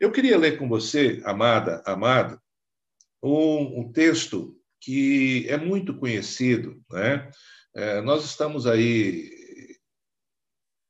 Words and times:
Eu 0.00 0.10
queria 0.10 0.38
ler 0.38 0.56
com 0.56 0.66
você, 0.66 1.20
amada, 1.26 1.82
amada, 1.84 2.40
um, 3.22 3.80
um 3.80 3.92
texto 3.92 4.56
que 4.80 5.46
é 5.46 5.58
muito 5.58 5.94
conhecido, 5.94 6.82
né? 6.90 7.30
É, 7.74 8.00
nós 8.00 8.24
estamos 8.24 8.66
aí, 8.66 9.30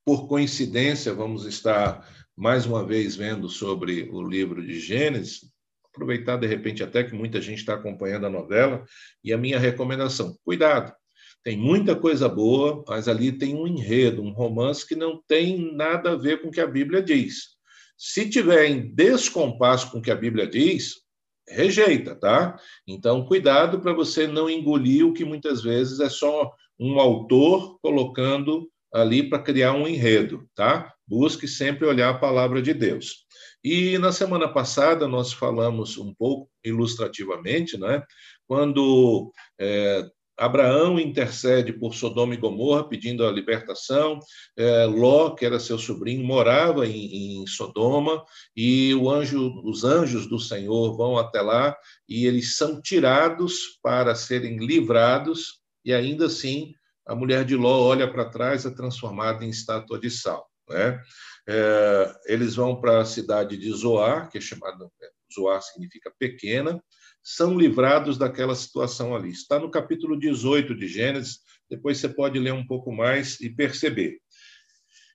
por 0.04 0.28
coincidência, 0.28 1.12
vamos 1.12 1.44
estar 1.44 2.08
mais 2.36 2.66
uma 2.66 2.86
vez 2.86 3.16
vendo 3.16 3.48
sobre 3.48 4.08
o 4.12 4.22
livro 4.22 4.64
de 4.64 4.78
Gênesis, 4.78 5.50
aproveitar 5.86 6.36
de 6.36 6.46
repente 6.46 6.84
até 6.84 7.02
que 7.02 7.12
muita 7.12 7.40
gente 7.40 7.58
está 7.58 7.74
acompanhando 7.74 8.26
a 8.26 8.30
novela, 8.30 8.84
e 9.24 9.32
a 9.32 9.36
minha 9.36 9.58
recomendação: 9.58 10.38
cuidado, 10.44 10.94
tem 11.42 11.56
muita 11.56 11.96
coisa 11.96 12.28
boa, 12.28 12.84
mas 12.86 13.08
ali 13.08 13.32
tem 13.32 13.56
um 13.56 13.66
enredo, 13.66 14.22
um 14.22 14.30
romance 14.30 14.86
que 14.86 14.94
não 14.94 15.20
tem 15.26 15.74
nada 15.74 16.12
a 16.12 16.16
ver 16.16 16.40
com 16.42 16.46
o 16.46 16.52
que 16.52 16.60
a 16.60 16.66
Bíblia 16.66 17.02
diz. 17.02 17.59
Se 18.02 18.30
tiver 18.30 18.64
em 18.64 18.94
descompasso 18.94 19.90
com 19.90 19.98
o 19.98 20.02
que 20.02 20.10
a 20.10 20.16
Bíblia 20.16 20.46
diz, 20.46 21.02
rejeita, 21.46 22.14
tá? 22.14 22.58
Então, 22.88 23.26
cuidado 23.26 23.78
para 23.78 23.92
você 23.92 24.26
não 24.26 24.48
engolir 24.48 25.06
o 25.06 25.12
que 25.12 25.22
muitas 25.22 25.62
vezes 25.62 26.00
é 26.00 26.08
só 26.08 26.50
um 26.78 26.98
autor 26.98 27.78
colocando 27.82 28.70
ali 28.90 29.28
para 29.28 29.42
criar 29.42 29.74
um 29.74 29.86
enredo, 29.86 30.48
tá? 30.54 30.90
Busque 31.06 31.46
sempre 31.46 31.86
olhar 31.86 32.08
a 32.08 32.18
palavra 32.18 32.62
de 32.62 32.72
Deus. 32.72 33.26
E 33.62 33.98
na 33.98 34.12
semana 34.12 34.48
passada 34.48 35.06
nós 35.06 35.30
falamos 35.34 35.98
um 35.98 36.14
pouco 36.14 36.50
ilustrativamente, 36.64 37.76
né? 37.76 38.02
Quando 38.46 39.30
é, 39.60 40.08
Abraão 40.36 40.98
intercede 40.98 41.72
por 41.72 41.94
Sodoma 41.94 42.34
e 42.34 42.38
Gomorra, 42.38 42.88
pedindo 42.88 43.26
a 43.26 43.30
libertação. 43.30 44.18
É, 44.56 44.84
Ló, 44.86 45.30
que 45.30 45.44
era 45.44 45.60
seu 45.60 45.78
sobrinho, 45.78 46.24
morava 46.24 46.86
em, 46.86 47.42
em, 47.42 47.46
Sodoma, 47.46 48.24
e 48.56 48.92
anjo, 49.06 49.60
os 49.64 49.84
anjos 49.84 50.26
do 50.26 50.38
Senhor 50.38 50.96
vão 50.96 51.18
até 51.18 51.40
lá 51.42 51.76
e 52.08 52.26
eles 52.26 52.56
são 52.56 52.80
tirados 52.80 53.78
para 53.82 54.14
serem 54.14 54.58
livrados, 54.58 55.60
e 55.84 55.92
ainda 55.92 56.26
assim 56.26 56.74
a 57.06 57.14
mulher 57.14 57.44
de 57.44 57.56
Ló 57.56 57.88
olha 57.88 58.10
para 58.10 58.30
trás, 58.30 58.64
é 58.64 58.70
transformada 58.70 59.44
em 59.44 59.48
estátua 59.48 59.98
de 59.98 60.10
sal. 60.10 60.48
Né? 60.68 61.00
É, 61.48 62.14
eles 62.26 62.54
vão 62.54 62.80
para 62.80 63.00
a 63.00 63.04
cidade 63.04 63.56
de 63.56 63.72
Zoar, 63.72 64.30
que 64.30 64.38
é 64.38 64.40
chamada, 64.40 64.88
Zoar 65.34 65.60
significa 65.62 66.12
pequena, 66.18 66.82
são 67.22 67.58
livrados 67.58 68.18
daquela 68.18 68.54
situação 68.54 69.14
ali. 69.14 69.30
Está 69.30 69.58
no 69.58 69.70
capítulo 69.70 70.18
18 70.18 70.74
de 70.74 70.88
Gênesis, 70.88 71.40
depois 71.68 71.98
você 71.98 72.08
pode 72.08 72.38
ler 72.38 72.52
um 72.52 72.66
pouco 72.66 72.92
mais 72.92 73.40
e 73.40 73.50
perceber. 73.50 74.18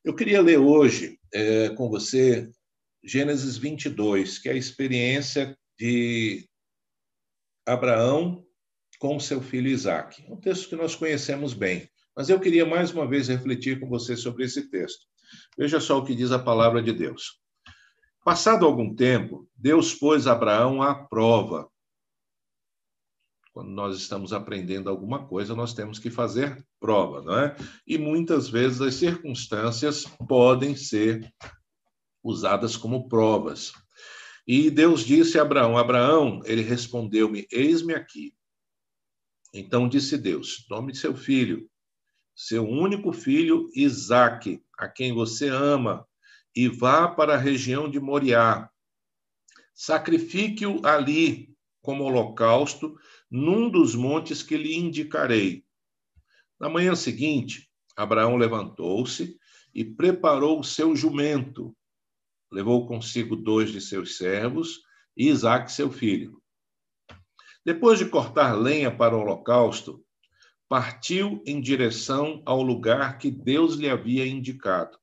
Eu 0.03 0.15
queria 0.15 0.41
ler 0.41 0.59
hoje 0.59 1.19
é, 1.33 1.69
com 1.69 1.89
você 1.89 2.49
Gênesis 3.03 3.57
22, 3.57 4.39
que 4.39 4.49
é 4.49 4.53
a 4.53 4.57
experiência 4.57 5.57
de 5.79 6.47
Abraão 7.65 8.45
com 8.99 9.19
seu 9.19 9.41
filho 9.41 9.67
Isaac. 9.67 10.23
Um 10.29 10.39
texto 10.39 10.69
que 10.69 10.75
nós 10.75 10.95
conhecemos 10.95 11.53
bem, 11.53 11.89
mas 12.15 12.29
eu 12.29 12.39
queria 12.39 12.65
mais 12.65 12.91
uma 12.91 13.07
vez 13.07 13.27
refletir 13.27 13.79
com 13.79 13.89
você 13.89 14.15
sobre 14.15 14.45
esse 14.45 14.69
texto. 14.69 15.05
Veja 15.57 15.79
só 15.79 15.97
o 15.97 16.05
que 16.05 16.15
diz 16.15 16.31
a 16.31 16.39
palavra 16.39 16.81
de 16.81 16.93
Deus. 16.93 17.39
Passado 18.25 18.65
algum 18.65 18.93
tempo, 18.93 19.47
Deus 19.55 19.93
pôs 19.93 20.27
Abraão 20.27 20.81
à 20.81 20.93
prova 20.93 21.71
quando 23.55 23.69
nós 23.69 23.95
estamos 23.95 24.33
aprendendo 24.33 24.89
alguma 24.89 25.25
coisa, 25.25 25.55
nós 25.55 25.73
temos 25.73 25.97
que 25.97 26.09
fazer 26.09 26.61
prova, 26.77 27.21
não 27.21 27.39
é? 27.39 27.55
E 27.87 27.97
muitas 27.97 28.49
vezes 28.49 28.81
as 28.81 28.95
circunstâncias 28.95 30.03
podem 30.27 30.75
ser 30.75 31.33
usadas 32.21 32.75
como 32.75 33.07
provas. 33.07 33.71
E 34.45 34.69
Deus 34.69 35.05
disse 35.05 35.39
a 35.39 35.43
Abraão: 35.43 35.77
Abraão, 35.77 36.41
ele 36.43 36.63
respondeu-me: 36.63 37.47
Eis-me 37.49 37.93
aqui. 37.93 38.35
Então 39.53 39.87
disse 39.87 40.17
Deus: 40.17 40.65
Tome 40.67 40.93
seu 40.93 41.15
filho, 41.15 41.65
seu 42.35 42.67
único 42.67 43.13
filho, 43.13 43.69
Isaque, 43.73 44.61
a 44.77 44.89
quem 44.89 45.13
você 45.13 45.47
ama, 45.47 46.05
e 46.55 46.67
vá 46.67 47.07
para 47.07 47.33
a 47.33 47.37
região 47.37 47.89
de 47.89 47.99
Moriá. 47.99 48.69
Sacrifique-o 49.73 50.85
ali 50.85 51.53
como 51.81 52.05
holocausto 52.05 52.97
num 53.29 53.69
dos 53.69 53.93
montes 53.93 54.41
que 54.41 54.55
lhe 54.55 54.75
indicarei. 54.75 55.65
Na 56.59 56.69
manhã 56.69 56.95
seguinte, 56.95 57.69
Abraão 57.95 58.37
levantou-se 58.37 59.37
e 59.73 59.83
preparou 59.83 60.59
o 60.59 60.63
seu 60.63 60.95
jumento. 60.95 61.75
Levou 62.51 62.87
consigo 62.87 63.35
dois 63.35 63.71
de 63.71 63.81
seus 63.81 64.17
servos 64.17 64.79
e 65.17 65.27
Isaque, 65.27 65.71
seu 65.71 65.91
filho. 65.91 66.41
Depois 67.65 67.99
de 67.99 68.05
cortar 68.05 68.53
lenha 68.53 68.95
para 68.95 69.15
o 69.15 69.19
holocausto, 69.19 70.05
partiu 70.69 71.43
em 71.45 71.59
direção 71.59 72.41
ao 72.45 72.61
lugar 72.61 73.17
que 73.17 73.29
Deus 73.29 73.75
lhe 73.75 73.89
havia 73.89 74.25
indicado. 74.25 74.97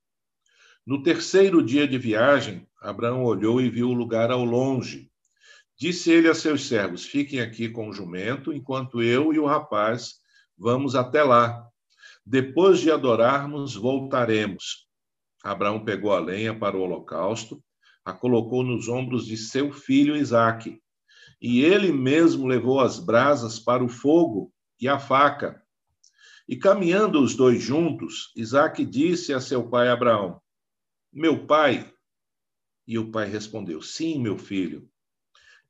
No 0.84 1.00
terceiro 1.00 1.62
dia 1.62 1.87
de 1.87 1.97
viagem, 1.97 2.66
Abraão 2.81 3.22
olhou 3.22 3.60
e 3.60 3.70
viu 3.70 3.91
o 3.91 3.94
lugar 3.94 4.32
ao 4.32 4.44
longe. 4.44 5.09
Disse 5.78 6.10
ele 6.10 6.28
a 6.28 6.34
seus 6.34 6.66
servos: 6.66 7.06
Fiquem 7.06 7.41
aqui 7.41 7.69
com 7.69 7.88
o 7.88 7.93
jumento, 7.93 8.53
enquanto 8.53 9.00
eu 9.00 9.32
e 9.32 9.38
o 9.38 9.47
rapaz 9.47 10.16
vamos 10.59 10.97
até 10.97 11.22
lá. 11.22 11.65
Depois 12.26 12.81
de 12.81 12.91
adorarmos, 12.91 13.76
voltaremos. 13.76 14.88
Abraão 15.44 15.84
pegou 15.84 16.12
a 16.12 16.19
lenha 16.19 16.53
para 16.53 16.76
o 16.76 16.81
holocausto, 16.81 17.62
a 18.04 18.12
colocou 18.12 18.64
nos 18.64 18.88
ombros 18.88 19.25
de 19.25 19.37
seu 19.37 19.72
filho 19.72 20.16
Isaque, 20.16 20.81
e 21.41 21.62
ele 21.62 21.93
mesmo 21.93 22.44
levou 22.44 22.81
as 22.81 22.99
brasas 22.99 23.60
para 23.60 23.84
o 23.84 23.88
fogo 23.88 24.53
e 24.81 24.88
a 24.88 24.99
faca. 24.99 25.62
E 26.49 26.56
caminhando 26.56 27.22
os 27.22 27.37
dois 27.37 27.62
juntos, 27.62 28.32
Isaque 28.37 28.84
disse 28.84 29.32
a 29.32 29.41
seu 29.41 29.69
pai 29.69 29.88
Abraão: 29.88 30.41
Meu 31.12 31.46
pai. 31.46 31.92
E 32.86 32.98
o 32.98 33.10
pai 33.10 33.28
respondeu: 33.28 33.82
Sim, 33.82 34.18
meu 34.18 34.38
filho. 34.38 34.90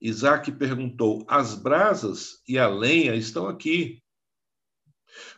Isaac 0.01 0.53
perguntou: 0.53 1.25
As 1.29 1.55
brasas 1.55 2.41
e 2.47 2.59
a 2.59 2.69
lenha 2.69 3.17
estão 3.17 3.49
aqui. 3.49 4.01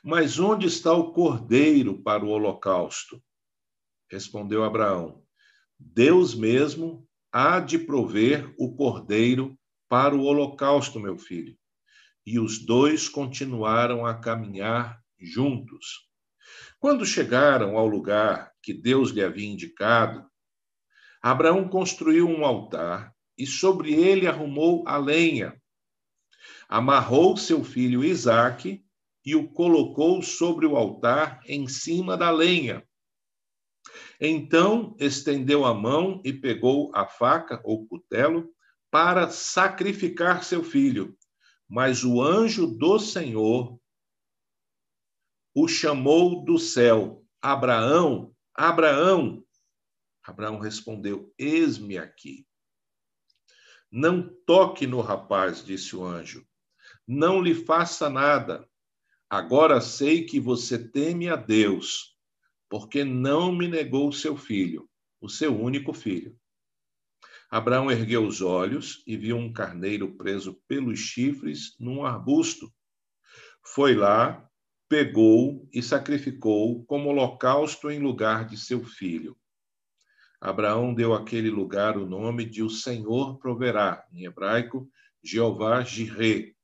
Mas 0.03 0.39
onde 0.39 0.67
está 0.67 0.93
o 0.93 1.13
cordeiro 1.13 2.03
para 2.03 2.25
o 2.25 2.29
holocausto? 2.29 3.23
Respondeu 4.11 4.63
Abraão: 4.63 5.25
Deus 5.79 6.35
mesmo 6.35 7.09
há 7.33 7.59
de 7.59 7.79
prover 7.79 8.55
o 8.59 8.77
cordeiro 8.77 9.59
para 9.89 10.15
o 10.15 10.25
holocausto, 10.25 11.01
meu 11.01 11.17
filho. 11.17 11.57
E 12.27 12.39
os 12.39 12.59
dois 12.59 13.09
continuaram 13.09 14.05
a 14.05 14.15
caminhar 14.15 15.03
juntos. 15.19 16.09
Quando 16.79 17.07
chegaram 17.07 17.77
ao 17.77 17.87
lugar 17.87 18.53
que 18.63 18.73
Deus 18.73 19.11
lhe 19.11 19.23
havia 19.23 19.49
indicado, 19.49 20.29
Abraão 21.23 21.69
construiu 21.69 22.29
um 22.29 22.45
altar 22.45 23.15
e 23.37 23.47
sobre 23.47 23.95
ele 23.95 24.27
arrumou 24.27 24.87
a 24.87 24.97
lenha. 24.97 25.61
Amarrou 26.69 27.37
seu 27.37 27.65
filho 27.65 28.05
Isaque 28.05 28.85
e 29.25 29.35
o 29.35 29.49
colocou 29.49 30.23
sobre 30.23 30.67
o 30.67 30.77
altar 30.77 31.41
em 31.47 31.67
cima 31.67 32.17
da 32.17 32.31
lenha. 32.31 32.87
Então 34.21 34.95
estendeu 34.99 35.65
a 35.65 35.75
mão 35.75 36.21
e 36.25 36.33
pegou 36.33 36.91
a 36.95 37.07
faca 37.07 37.61
ou 37.65 37.87
cutelo 37.87 38.51
para 38.91 39.29
sacrificar 39.29 40.45
seu 40.45 40.63
filho. 40.63 41.17
Mas 41.69 42.05
o 42.05 42.23
anjo 42.23 42.67
do 42.67 42.99
Senhor 42.99 43.79
o 45.55 45.69
chamou 45.69 46.45
do 46.45 46.59
céu: 46.59 47.25
Abraão, 47.41 48.35
Abraão. 48.55 49.45
Abraão 50.23 50.59
respondeu: 50.59 51.33
Eis-me 51.39 51.97
aqui. 51.97 52.47
Não 53.91 54.29
toque 54.45 54.87
no 54.87 55.01
rapaz, 55.01 55.65
disse 55.65 55.95
o 55.95 56.05
anjo. 56.05 56.45
Não 57.07 57.41
lhe 57.41 57.55
faça 57.55 58.11
nada. 58.11 58.69
Agora 59.31 59.81
sei 59.81 60.25
que 60.25 60.41
você 60.41 60.79
teme 60.79 61.29
a 61.29 61.37
Deus, 61.37 62.19
porque 62.69 63.05
não 63.05 63.53
me 63.53 63.69
negou 63.69 64.11
seu 64.13 64.37
filho, 64.37 64.89
o 65.21 65.29
seu 65.29 65.59
único 65.59 65.93
filho. 65.93 66.37
Abraão 67.51 67.91
ergueu 67.91 68.27
os 68.27 68.41
olhos 68.41 69.03
e 69.07 69.17
viu 69.17 69.37
um 69.37 69.53
carneiro 69.53 70.17
preso 70.17 70.61
pelos 70.67 70.99
chifres 70.99 71.77
num 71.79 72.05
arbusto. 72.05 72.73
Foi 73.65 73.95
lá, 73.95 74.51
pegou 74.89 75.69
e 75.73 75.83
sacrificou 75.83 76.85
como 76.85 77.11
holocausto 77.11 77.91
em 77.91 77.99
lugar 77.99 78.47
de 78.47 78.57
seu 78.57 78.85
filho. 78.85 79.37
Abraão 80.41 80.93
deu 80.93 81.15
àquele 81.15 81.49
lugar 81.49 81.97
o 81.97 82.07
nome 82.07 82.45
de 82.45 82.63
o 82.63 82.69
Senhor 82.69 83.39
proverá, 83.39 84.07
em 84.13 84.25
hebraico, 84.25 84.91
Jeová 85.23 85.83
Jireh. 85.83 86.55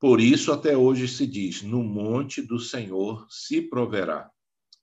Por 0.00 0.20
isso, 0.20 0.50
até 0.50 0.76
hoje 0.76 1.06
se 1.06 1.26
diz: 1.26 1.62
no 1.62 1.84
monte 1.84 2.42
do 2.42 2.58
Senhor 2.58 3.26
se 3.30 3.62
proverá. 3.62 4.30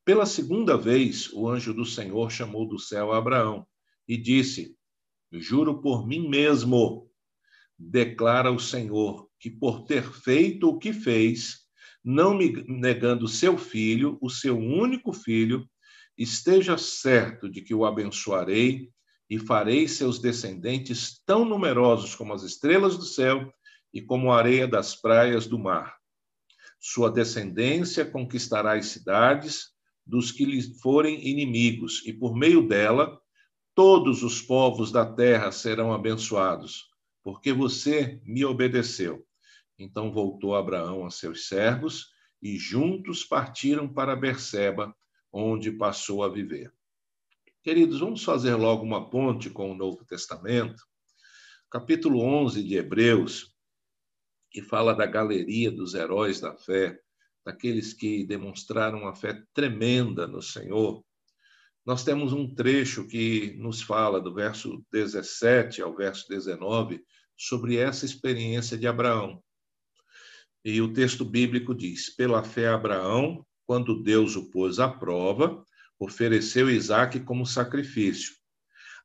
Pela 0.06 0.26
segunda 0.26 0.78
vez, 0.78 1.30
o 1.34 1.50
anjo 1.50 1.74
do 1.74 1.86
Senhor 1.86 2.32
chamou 2.32 2.66
do 2.66 2.80
céu 2.80 3.12
Abraão 3.12 3.68
e 4.08 4.16
disse: 4.16 4.78
Juro 5.30 5.82
por 5.82 6.08
mim 6.08 6.30
mesmo, 6.30 7.12
declara 7.78 8.50
o 8.50 8.60
Senhor, 8.60 9.30
que 9.38 9.52
por 9.52 9.84
ter 9.84 10.04
feito 10.04 10.70
o 10.70 10.80
que 10.80 10.94
fez, 10.94 11.67
não 12.10 12.34
me 12.34 12.64
negando 12.70 13.28
seu 13.28 13.58
filho, 13.58 14.18
o 14.22 14.30
seu 14.30 14.58
único 14.58 15.12
filho, 15.12 15.70
esteja 16.18 16.78
certo 16.78 17.50
de 17.50 17.62
que 17.62 17.76
o 17.76 17.84
abençoarei 17.84 18.90
e 19.30 19.38
farei 19.38 19.90
seus 19.90 20.18
descendentes 20.18 21.22
tão 21.26 21.44
numerosos 21.44 22.16
como 22.16 22.32
as 22.32 22.44
estrelas 22.44 22.98
do 22.98 23.04
céu 23.04 23.52
e 23.94 24.02
como 24.02 24.32
a 24.32 24.38
areia 24.38 24.66
das 24.66 24.96
praias 24.96 25.48
do 25.48 25.60
mar. 25.60 25.98
Sua 26.80 27.12
descendência 27.12 28.06
conquistará 28.06 28.78
as 28.78 28.86
cidades 28.86 29.74
dos 30.06 30.32
que 30.32 30.46
lhe 30.46 30.62
forem 30.80 31.28
inimigos, 31.28 32.04
e 32.06 32.14
por 32.14 32.34
meio 32.34 32.66
dela 32.66 33.20
todos 33.76 34.24
os 34.24 34.42
povos 34.42 34.94
da 34.94 35.06
terra 35.06 35.52
serão 35.52 35.92
abençoados, 35.92 36.86
porque 37.22 37.52
você 37.52 38.22
me 38.24 38.46
obedeceu. 38.46 39.28
Então 39.78 40.12
voltou 40.12 40.56
Abraão 40.56 41.06
a 41.06 41.12
seus 41.12 41.48
servos 41.48 42.12
e 42.42 42.58
juntos 42.58 43.24
partiram 43.24 43.88
para 43.88 44.16
Berseba, 44.16 44.96
onde 45.32 45.72
passou 45.72 46.24
a 46.24 46.30
viver. 46.30 46.74
Queridos, 47.64 48.00
vamos 48.00 48.24
fazer 48.24 48.56
logo 48.56 48.84
uma 48.84 49.10
ponte 49.10 49.50
com 49.50 49.72
o 49.72 49.76
Novo 49.76 50.06
Testamento. 50.06 50.84
Capítulo 51.70 52.22
11 52.22 52.64
de 52.64 52.76
Hebreus, 52.76 53.54
que 54.50 54.62
fala 54.62 54.94
da 54.94 55.06
galeria 55.06 55.70
dos 55.70 55.94
heróis 55.94 56.40
da 56.40 56.56
fé, 56.56 57.00
daqueles 57.46 57.94
que 57.94 58.26
demonstraram 58.26 59.00
uma 59.00 59.14
fé 59.14 59.44
tremenda 59.54 60.26
no 60.26 60.42
Senhor. 60.42 61.04
Nós 61.86 62.04
temos 62.04 62.34
um 62.34 62.54
trecho 62.54 63.08
que 63.08 63.56
nos 63.58 63.82
fala 63.82 64.20
do 64.20 64.34
verso 64.34 64.84
17 64.92 65.82
ao 65.82 65.96
verso 65.96 66.28
19 66.28 67.04
sobre 67.38 67.78
essa 67.78 68.06
experiência 68.06 68.78
de 68.78 68.88
Abraão. 68.88 69.44
E 70.70 70.82
o 70.82 70.92
texto 70.92 71.24
bíblico 71.24 71.74
diz: 71.74 72.10
Pela 72.10 72.44
fé, 72.44 72.68
Abraão, 72.68 73.42
quando 73.66 74.04
Deus 74.04 74.36
o 74.36 74.52
pôs 74.52 74.80
à 74.80 74.90
prova, 74.90 75.64
ofereceu 75.98 76.70
Isaac 76.70 77.22
como 77.22 77.46
sacrifício. 77.46 78.36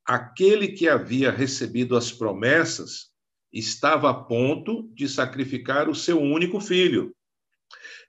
Aquele 0.04 0.72
que 0.72 0.88
havia 0.88 1.30
recebido 1.30 1.96
as 1.96 2.10
promessas 2.10 3.12
estava 3.52 4.10
a 4.10 4.14
ponto 4.24 4.90
de 4.92 5.08
sacrificar 5.08 5.88
o 5.88 5.94
seu 5.94 6.20
único 6.20 6.58
filho. 6.58 7.14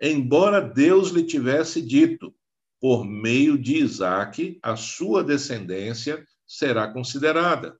Embora 0.01 0.59
Deus 0.59 1.11
lhe 1.11 1.23
tivesse 1.23 1.79
dito, 1.79 2.33
por 2.81 3.05
meio 3.05 3.55
de 3.55 3.75
Isaac, 3.75 4.57
a 4.63 4.75
sua 4.75 5.23
descendência 5.23 6.25
será 6.47 6.91
considerada. 6.91 7.79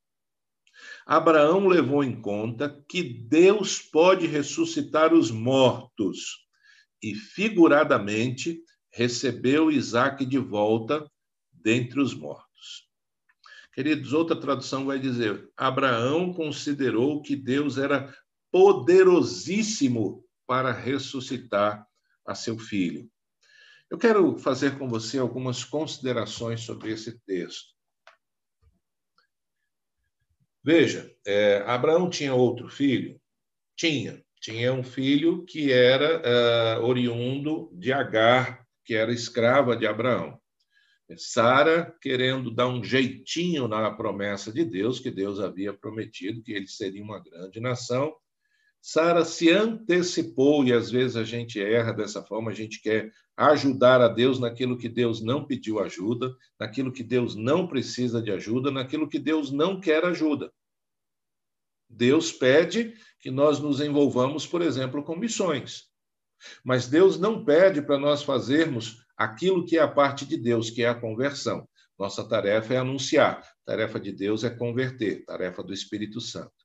Abraão 1.06 1.68
levou 1.68 2.04
em 2.04 2.22
conta 2.22 2.82
que 2.88 3.04
Deus 3.04 3.80
pode 3.80 4.26
ressuscitar 4.26 5.14
os 5.14 5.30
mortos 5.32 6.48
e, 7.02 7.14
figuradamente, 7.14 8.62
recebeu 8.90 9.70
Isaac 9.70 10.26
de 10.26 10.38
volta 10.38 11.06
dentre 11.52 12.00
os 12.00 12.14
mortos. 12.14 12.88
Queridos, 13.74 14.14
outra 14.14 14.40
tradução 14.40 14.86
vai 14.86 15.00
dizer: 15.00 15.50
Abraão 15.58 16.32
considerou 16.34 17.22
que 17.22 17.36
Deus 17.36 17.78
era 17.78 18.14
poderosíssimo 18.52 20.24
para 20.46 20.72
ressuscitar 20.72 21.86
a 22.26 22.36
seu 22.36 22.58
filho. 22.58 23.10
Eu 23.90 23.98
quero 23.98 24.38
fazer 24.38 24.78
com 24.78 24.88
você 24.88 25.18
algumas 25.18 25.64
considerações 25.64 26.62
sobre 26.62 26.92
esse 26.92 27.20
texto. 27.26 27.73
Veja, 30.64 31.14
é, 31.26 31.64
Abraão 31.68 32.10
tinha 32.10 32.34
outro 32.34 32.70
filho? 32.70 33.20
Tinha. 33.76 34.24
Tinha 34.40 34.74
um 34.74 34.84
filho 34.84 35.46
que 35.46 35.72
era 35.72 36.80
uh, 36.80 36.84
oriundo 36.84 37.70
de 37.74 37.94
Agar, 37.94 38.66
que 38.84 38.94
era 38.94 39.12
escrava 39.12 39.76
de 39.76 39.88
Abraão. 39.88 40.38
Sara 41.18 41.96
querendo 42.02 42.52
dar 42.52 42.68
um 42.68 42.84
jeitinho 42.84 43.68
na 43.68 43.92
promessa 43.92 44.52
de 44.52 44.66
Deus, 44.66 45.00
que 45.00 45.12
Deus 45.12 45.40
havia 45.40 45.74
prometido 45.74 46.42
que 46.42 46.52
ele 46.52 46.68
seria 46.68 47.04
uma 47.04 47.20
grande 47.20 47.60
nação. 47.60 48.14
Sara 48.86 49.24
se 49.24 49.50
antecipou, 49.50 50.66
e 50.66 50.74
às 50.74 50.92
vezes 50.92 51.16
a 51.16 51.24
gente 51.24 51.58
erra 51.58 51.94
dessa 51.94 52.22
forma, 52.22 52.52
a 52.52 52.54
gente 52.54 52.82
quer 52.82 53.14
ajudar 53.38 54.02
a 54.02 54.10
Deus 54.10 54.40
naquilo 54.40 54.78
que 54.78 54.90
Deus 54.90 55.24
não 55.24 55.48
pediu 55.48 55.80
ajuda, 55.80 56.36
naquilo 56.60 56.92
que 56.92 57.02
Deus 57.02 57.34
não 57.34 57.66
precisa 57.66 58.22
de 58.22 58.30
ajuda, 58.30 58.70
naquilo 58.72 59.08
que 59.08 59.18
Deus 59.18 59.54
não 59.54 59.80
quer 59.80 60.04
ajuda. 60.04 60.52
Deus 61.90 62.34
pede 62.34 62.94
que 63.22 63.32
nós 63.32 63.58
nos 63.58 63.80
envolvamos, 63.80 64.46
por 64.46 64.62
exemplo, 64.62 65.02
com 65.02 65.16
missões. 65.16 65.86
Mas 66.62 66.86
Deus 66.86 67.18
não 67.18 67.46
pede 67.46 67.82
para 67.82 67.98
nós 67.98 68.22
fazermos 68.22 69.02
aquilo 69.16 69.66
que 69.66 69.78
é 69.78 69.82
a 69.82 69.88
parte 69.88 70.26
de 70.26 70.36
Deus, 70.36 70.70
que 70.70 70.84
é 70.84 70.90
a 70.90 71.00
conversão. 71.00 71.66
Nossa 71.98 72.28
tarefa 72.28 72.74
é 72.74 72.78
anunciar, 72.78 73.50
tarefa 73.66 73.98
de 73.98 74.12
Deus 74.12 74.44
é 74.44 74.50
converter, 74.50 75.24
tarefa 75.24 75.64
do 75.64 75.74
Espírito 75.74 76.20
Santo. 76.20 76.63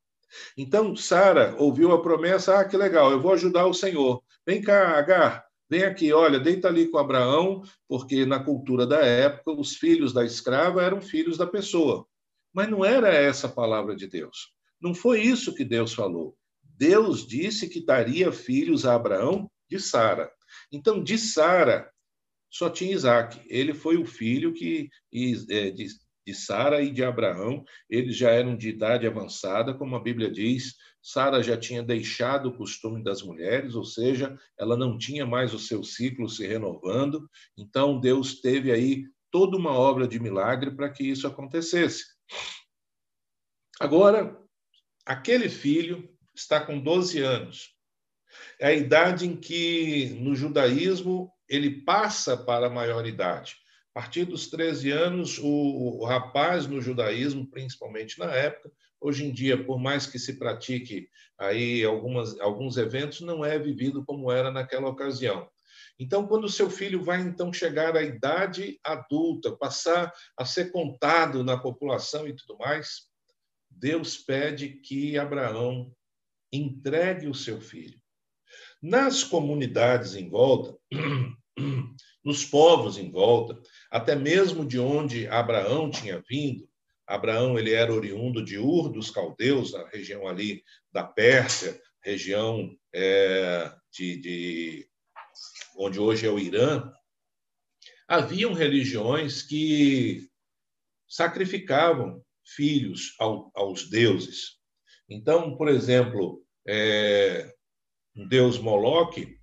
Então, 0.56 0.94
Sara 0.96 1.54
ouviu 1.58 1.92
a 1.92 2.02
promessa: 2.02 2.58
ah, 2.58 2.64
que 2.64 2.76
legal, 2.76 3.10
eu 3.10 3.20
vou 3.20 3.32
ajudar 3.32 3.66
o 3.66 3.74
Senhor. 3.74 4.22
Vem 4.46 4.62
cá, 4.62 4.96
Agar, 4.98 5.44
vem 5.68 5.84
aqui, 5.84 6.12
olha, 6.12 6.40
deita 6.40 6.68
ali 6.68 6.88
com 6.88 6.98
Abraão, 6.98 7.62
porque 7.86 8.24
na 8.24 8.42
cultura 8.42 8.86
da 8.86 8.98
época, 8.98 9.52
os 9.52 9.76
filhos 9.76 10.12
da 10.12 10.24
escrava 10.24 10.82
eram 10.82 11.00
filhos 11.00 11.36
da 11.36 11.46
pessoa. 11.46 12.06
Mas 12.52 12.68
não 12.70 12.84
era 12.84 13.08
essa 13.08 13.46
a 13.46 13.52
palavra 13.52 13.94
de 13.94 14.06
Deus. 14.06 14.52
Não 14.80 14.94
foi 14.94 15.20
isso 15.20 15.54
que 15.54 15.64
Deus 15.64 15.92
falou. 15.92 16.36
Deus 16.62 17.26
disse 17.26 17.68
que 17.68 17.84
daria 17.84 18.30
filhos 18.30 18.86
a 18.86 18.94
Abraão 18.94 19.50
de 19.68 19.80
Sara. 19.80 20.30
Então, 20.72 21.02
de 21.02 21.18
Sara, 21.18 21.90
só 22.50 22.70
tinha 22.70 22.94
Isaac. 22.94 23.40
Ele 23.48 23.74
foi 23.74 23.96
o 23.96 24.06
filho 24.06 24.52
que 24.52 24.88
é, 25.50 25.74
de 26.28 26.34
Sara 26.34 26.82
e 26.82 26.90
de 26.90 27.02
Abraão. 27.02 27.64
Eles 27.88 28.14
já 28.14 28.30
eram 28.30 28.54
de 28.54 28.68
idade 28.68 29.06
avançada, 29.06 29.72
como 29.72 29.96
a 29.96 30.02
Bíblia 30.02 30.30
diz. 30.30 30.74
Sara 31.00 31.42
já 31.42 31.56
tinha 31.56 31.82
deixado 31.82 32.50
o 32.50 32.56
costume 32.56 33.02
das 33.02 33.22
mulheres, 33.22 33.74
ou 33.74 33.84
seja, 33.84 34.38
ela 34.58 34.76
não 34.76 34.98
tinha 34.98 35.24
mais 35.24 35.54
o 35.54 35.58
seu 35.58 35.82
ciclo 35.82 36.28
se 36.28 36.46
renovando. 36.46 37.26
Então, 37.56 37.98
Deus 37.98 38.42
teve 38.42 38.70
aí 38.70 39.06
toda 39.30 39.56
uma 39.56 39.72
obra 39.72 40.06
de 40.06 40.20
milagre 40.20 40.70
para 40.70 40.90
que 40.90 41.02
isso 41.02 41.26
acontecesse. 41.26 42.04
Agora, 43.80 44.38
aquele 45.06 45.48
filho 45.48 46.14
está 46.34 46.60
com 46.60 46.78
12 46.78 47.20
anos 47.20 47.78
é 48.60 48.66
a 48.66 48.74
idade 48.74 49.26
em 49.26 49.34
que, 49.34 50.10
no 50.20 50.36
judaísmo, 50.36 51.32
ele 51.48 51.82
passa 51.82 52.36
para 52.36 52.66
a 52.66 52.70
maioridade. 52.70 53.56
A 53.98 54.00
partir 54.00 54.26
dos 54.26 54.46
13 54.46 54.92
anos, 54.92 55.38
o, 55.40 55.48
o 55.98 56.04
rapaz 56.04 56.68
no 56.68 56.80
judaísmo, 56.80 57.50
principalmente 57.50 58.16
na 58.16 58.32
época, 58.32 58.70
hoje 59.00 59.26
em 59.26 59.32
dia, 59.32 59.64
por 59.64 59.76
mais 59.76 60.06
que 60.06 60.20
se 60.20 60.38
pratique 60.38 61.08
aí 61.36 61.82
algumas, 61.82 62.38
alguns 62.38 62.76
eventos, 62.76 63.22
não 63.22 63.44
é 63.44 63.58
vivido 63.58 64.04
como 64.04 64.30
era 64.30 64.52
naquela 64.52 64.88
ocasião. 64.88 65.50
Então, 65.98 66.28
quando 66.28 66.44
o 66.44 66.48
seu 66.48 66.70
filho 66.70 67.02
vai 67.02 67.20
então 67.22 67.52
chegar 67.52 67.96
à 67.96 68.02
idade 68.04 68.78
adulta, 68.84 69.56
passar 69.56 70.12
a 70.36 70.44
ser 70.44 70.70
contado 70.70 71.42
na 71.42 71.58
população 71.58 72.28
e 72.28 72.36
tudo 72.36 72.56
mais, 72.56 73.08
Deus 73.68 74.16
pede 74.16 74.68
que 74.68 75.18
Abraão 75.18 75.92
entregue 76.52 77.26
o 77.26 77.34
seu 77.34 77.60
filho. 77.60 78.00
Nas 78.80 79.24
comunidades 79.24 80.14
em 80.14 80.30
volta, 80.30 80.78
nos 82.28 82.44
povos 82.44 82.98
em 82.98 83.10
volta, 83.10 83.58
até 83.90 84.14
mesmo 84.14 84.66
de 84.66 84.78
onde 84.78 85.26
Abraão 85.28 85.90
tinha 85.90 86.22
vindo, 86.28 86.68
Abraão 87.06 87.58
ele 87.58 87.72
era 87.72 87.90
oriundo 87.90 88.44
de 88.44 88.58
Ur 88.58 88.90
dos 88.90 89.10
caldeus, 89.10 89.72
na 89.72 89.88
região 89.88 90.28
ali 90.28 90.62
da 90.92 91.02
Pérsia, 91.02 91.80
região 92.04 92.70
é, 92.94 93.72
de, 93.90 94.16
de, 94.18 94.88
onde 95.78 95.98
hoje 95.98 96.26
é 96.26 96.30
o 96.30 96.38
Irã. 96.38 96.92
Haviam 98.06 98.52
religiões 98.52 99.42
que 99.42 100.28
sacrificavam 101.08 102.22
filhos 102.44 103.14
ao, 103.18 103.50
aos 103.54 103.88
deuses. 103.88 104.58
Então, 105.08 105.56
por 105.56 105.68
exemplo, 105.68 106.44
é, 106.66 107.54
um 108.14 108.28
deus 108.28 108.58
Moloque, 108.58 109.37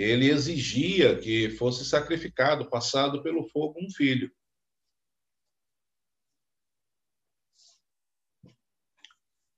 ele 0.00 0.30
exigia 0.30 1.18
que 1.18 1.50
fosse 1.50 1.84
sacrificado, 1.84 2.68
passado 2.68 3.22
pelo 3.22 3.48
fogo, 3.48 3.78
um 3.80 3.90
filho. 3.90 4.30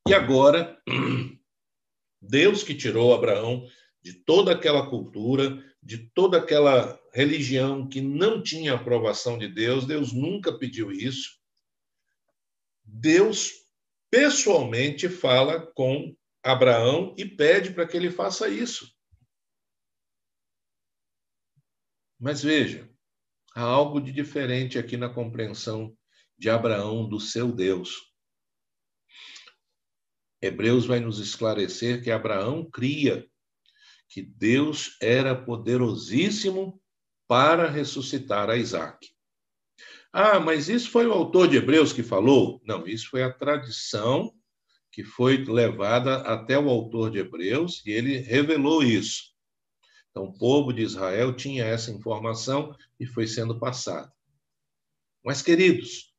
E 0.08 0.14
agora, 0.14 0.80
Deus 2.22 2.62
que 2.62 2.74
tirou 2.74 3.12
Abraão 3.12 3.66
de 4.00 4.12
toda 4.12 4.52
aquela 4.52 4.88
cultura, 4.88 5.62
de 5.82 5.98
toda 6.14 6.38
aquela 6.38 6.98
religião 7.12 7.88
que 7.88 8.00
não 8.00 8.42
tinha 8.42 8.74
aprovação 8.74 9.36
de 9.36 9.48
Deus, 9.48 9.86
Deus 9.86 10.12
nunca 10.12 10.56
pediu 10.56 10.90
isso. 10.90 11.38
Deus 12.84 13.52
pessoalmente 14.10 15.08
fala 15.08 15.60
com 15.74 16.16
Abraão 16.42 17.14
e 17.18 17.26
pede 17.26 17.72
para 17.72 17.86
que 17.86 17.96
ele 17.96 18.10
faça 18.10 18.48
isso. 18.48 18.97
Mas 22.18 22.42
veja, 22.42 22.88
há 23.54 23.62
algo 23.62 24.00
de 24.00 24.10
diferente 24.10 24.78
aqui 24.78 24.96
na 24.96 25.08
compreensão 25.08 25.96
de 26.36 26.50
Abraão 26.50 27.08
do 27.08 27.20
seu 27.20 27.52
Deus. 27.52 28.08
Hebreus 30.40 30.86
vai 30.86 31.00
nos 31.00 31.18
esclarecer 31.18 32.02
que 32.02 32.10
Abraão 32.10 32.68
cria 32.70 33.28
que 34.08 34.22
Deus 34.22 34.96
era 35.00 35.34
poderosíssimo 35.34 36.80
para 37.26 37.68
ressuscitar 37.68 38.48
a 38.48 38.56
Isaac. 38.56 39.06
Ah, 40.12 40.40
mas 40.40 40.68
isso 40.68 40.90
foi 40.90 41.06
o 41.06 41.12
autor 41.12 41.48
de 41.48 41.56
Hebreus 41.56 41.92
que 41.92 42.02
falou? 42.02 42.60
Não, 42.64 42.86
isso 42.86 43.10
foi 43.10 43.22
a 43.22 43.32
tradição 43.32 44.32
que 44.90 45.04
foi 45.04 45.44
levada 45.44 46.16
até 46.22 46.58
o 46.58 46.70
autor 46.70 47.10
de 47.10 47.18
Hebreus 47.18 47.84
e 47.84 47.90
ele 47.90 48.16
revelou 48.18 48.82
isso. 48.82 49.34
Então, 50.10 50.24
o 50.24 50.38
povo 50.38 50.72
de 50.72 50.82
Israel 50.82 51.34
tinha 51.34 51.64
essa 51.64 51.90
informação 51.90 52.74
e 52.98 53.06
foi 53.06 53.26
sendo 53.26 53.58
passada. 53.58 54.12
Mas, 55.24 55.42
queridos, 55.42 56.14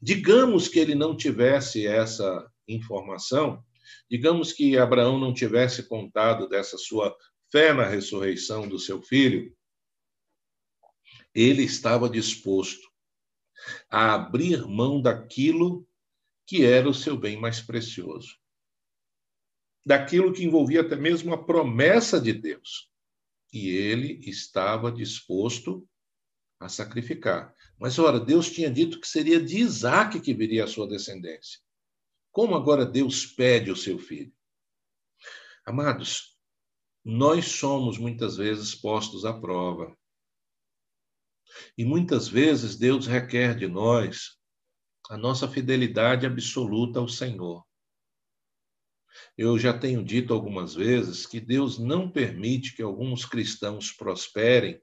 digamos 0.00 0.68
que 0.68 0.78
ele 0.78 0.94
não 0.94 1.16
tivesse 1.16 1.86
essa 1.86 2.50
informação, 2.66 3.64
digamos 4.10 4.52
que 4.52 4.78
Abraão 4.78 5.18
não 5.18 5.34
tivesse 5.34 5.88
contado 5.88 6.48
dessa 6.48 6.78
sua 6.78 7.16
fé 7.50 7.72
na 7.72 7.86
ressurreição 7.86 8.68
do 8.68 8.78
seu 8.78 9.02
filho, 9.02 9.54
ele 11.34 11.62
estava 11.62 12.08
disposto 12.08 12.90
a 13.90 14.14
abrir 14.14 14.66
mão 14.66 15.00
daquilo 15.00 15.86
que 16.46 16.64
era 16.64 16.88
o 16.88 16.94
seu 16.94 17.16
bem 17.16 17.38
mais 17.38 17.60
precioso. 17.60 18.41
Daquilo 19.84 20.32
que 20.32 20.44
envolvia 20.44 20.82
até 20.82 20.96
mesmo 20.96 21.32
a 21.32 21.44
promessa 21.44 22.20
de 22.20 22.32
Deus. 22.32 22.90
E 23.52 23.68
ele 23.68 24.20
estava 24.28 24.90
disposto 24.90 25.86
a 26.60 26.68
sacrificar. 26.68 27.54
Mas, 27.78 27.98
ora, 27.98 28.20
Deus 28.20 28.50
tinha 28.50 28.70
dito 28.70 29.00
que 29.00 29.08
seria 29.08 29.42
de 29.42 29.58
Isaac 29.58 30.20
que 30.20 30.32
viria 30.32 30.64
a 30.64 30.68
sua 30.68 30.88
descendência. 30.88 31.60
Como 32.30 32.54
agora 32.54 32.86
Deus 32.86 33.26
pede 33.26 33.70
o 33.70 33.76
seu 33.76 33.98
filho? 33.98 34.32
Amados, 35.66 36.36
nós 37.04 37.46
somos 37.46 37.98
muitas 37.98 38.36
vezes 38.36 38.74
postos 38.74 39.24
à 39.24 39.32
prova. 39.32 39.96
E 41.76 41.84
muitas 41.84 42.28
vezes 42.28 42.76
Deus 42.76 43.06
requer 43.06 43.56
de 43.56 43.66
nós 43.66 44.38
a 45.10 45.16
nossa 45.16 45.48
fidelidade 45.48 46.24
absoluta 46.24 47.00
ao 47.00 47.08
Senhor. 47.08 47.66
Eu 49.36 49.58
já 49.58 49.76
tenho 49.76 50.04
dito 50.04 50.32
algumas 50.32 50.74
vezes 50.74 51.26
que 51.26 51.40
Deus 51.40 51.78
não 51.78 52.10
permite 52.10 52.74
que 52.74 52.82
alguns 52.82 53.24
cristãos 53.24 53.90
prosperem 53.90 54.80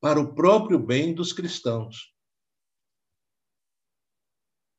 para 0.00 0.20
o 0.20 0.34
próprio 0.34 0.78
bem 0.78 1.14
dos 1.14 1.32
cristãos 1.32 2.12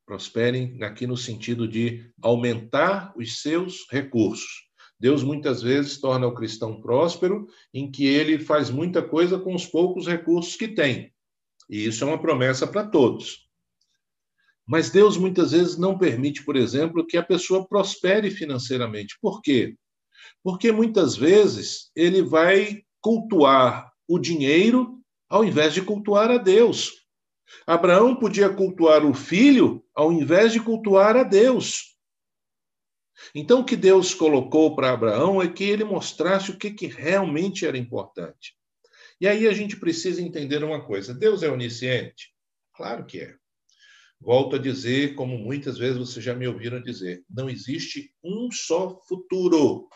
prosperem 0.10 0.82
aqui 0.82 1.06
no 1.06 1.16
sentido 1.16 1.68
de 1.68 2.12
aumentar 2.20 3.14
os 3.16 3.44
seus 3.44 3.86
recursos. 3.92 4.68
Deus 5.00 5.22
muitas 5.22 5.62
vezes 5.62 6.02
torna 6.02 6.26
o 6.26 6.34
cristão 6.34 6.82
próspero 6.82 7.46
em 7.72 7.92
que 7.92 8.08
ele 8.08 8.40
faz 8.40 8.72
muita 8.72 9.08
coisa 9.08 9.38
com 9.38 9.54
os 9.54 9.68
poucos 9.68 10.08
recursos 10.08 10.56
que 10.56 10.68
tem. 10.68 11.14
E 11.70 11.86
isso 11.86 12.04
é 12.04 12.08
uma 12.08 12.20
promessa 12.20 12.66
para 12.66 12.88
todos. 12.88 13.49
Mas 14.70 14.92
Deus 14.92 15.18
muitas 15.18 15.50
vezes 15.50 15.78
não 15.80 15.98
permite, 15.98 16.46
por 16.46 16.56
exemplo, 16.56 17.04
que 17.04 17.18
a 17.18 17.24
pessoa 17.24 17.68
prospere 17.68 18.30
financeiramente. 18.30 19.18
Por 19.20 19.42
quê? 19.42 19.76
Porque 20.44 20.72
muitas 20.72 21.16
vezes 21.16 21.90
ele 21.96 22.22
vai 22.22 22.84
cultuar 23.02 23.92
o 24.08 24.20
dinheiro 24.20 25.02
ao 25.28 25.44
invés 25.44 25.74
de 25.74 25.82
cultuar 25.82 26.30
a 26.30 26.38
Deus. 26.38 27.04
Abraão 27.66 28.16
podia 28.16 28.48
cultuar 28.48 29.04
o 29.04 29.12
filho 29.12 29.84
ao 29.96 30.12
invés 30.12 30.54
de 30.54 30.60
cultuar 30.60 31.18
a 31.18 31.24
Deus. 31.24 31.98
Então, 33.34 33.62
o 33.62 33.66
que 33.66 33.76
Deus 33.76 34.14
colocou 34.14 34.76
para 34.76 34.92
Abraão 34.92 35.42
é 35.42 35.48
que 35.48 35.64
ele 35.64 35.84
mostrasse 35.84 36.52
o 36.52 36.58
que, 36.58 36.70
que 36.70 36.86
realmente 36.86 37.66
era 37.66 37.76
importante. 37.76 38.54
E 39.20 39.28
aí 39.28 39.48
a 39.48 39.52
gente 39.52 39.78
precisa 39.78 40.22
entender 40.22 40.64
uma 40.64 40.86
coisa: 40.86 41.12
Deus 41.12 41.42
é 41.42 41.50
onisciente? 41.50 42.32
Claro 42.72 43.04
que 43.08 43.22
é. 43.22 43.39
Volto 44.22 44.58
a 44.58 44.60
dizer, 44.60 45.16
como 45.16 45.38
muitas 45.38 45.78
vezes 45.78 45.98
vocês 45.98 46.24
já 46.24 46.36
me 46.36 46.48
ouviram 46.48 46.82
dizer, 46.82 47.24
não 47.30 47.50
existe 47.50 48.14
um 48.24 48.52
só 48.52 49.00
futuro. 49.08 49.88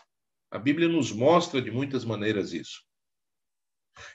A 0.50 0.58
Bíblia 0.58 0.88
nos 0.88 1.12
mostra 1.12 1.60
de 1.60 1.70
muitas 1.70 2.04
maneiras 2.04 2.52
isso. 2.52 2.82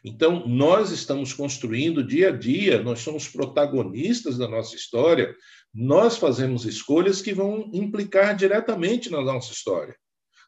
Então, 0.04 0.48
nós 0.48 0.92
estamos 0.92 1.32
construindo 1.32 2.04
dia 2.04 2.30
a 2.30 2.32
dia, 2.32 2.82
nós 2.82 3.00
somos 3.00 3.28
protagonistas 3.28 4.38
da 4.38 4.48
nossa 4.48 4.76
história, 4.76 5.34
nós 5.74 6.18
fazemos 6.18 6.66
escolhas 6.66 7.22
que 7.22 7.34
vão 7.34 7.70
implicar 7.74 8.36
diretamente 8.36 9.10
na 9.10 9.22
nossa 9.22 9.54
história. 9.54 9.96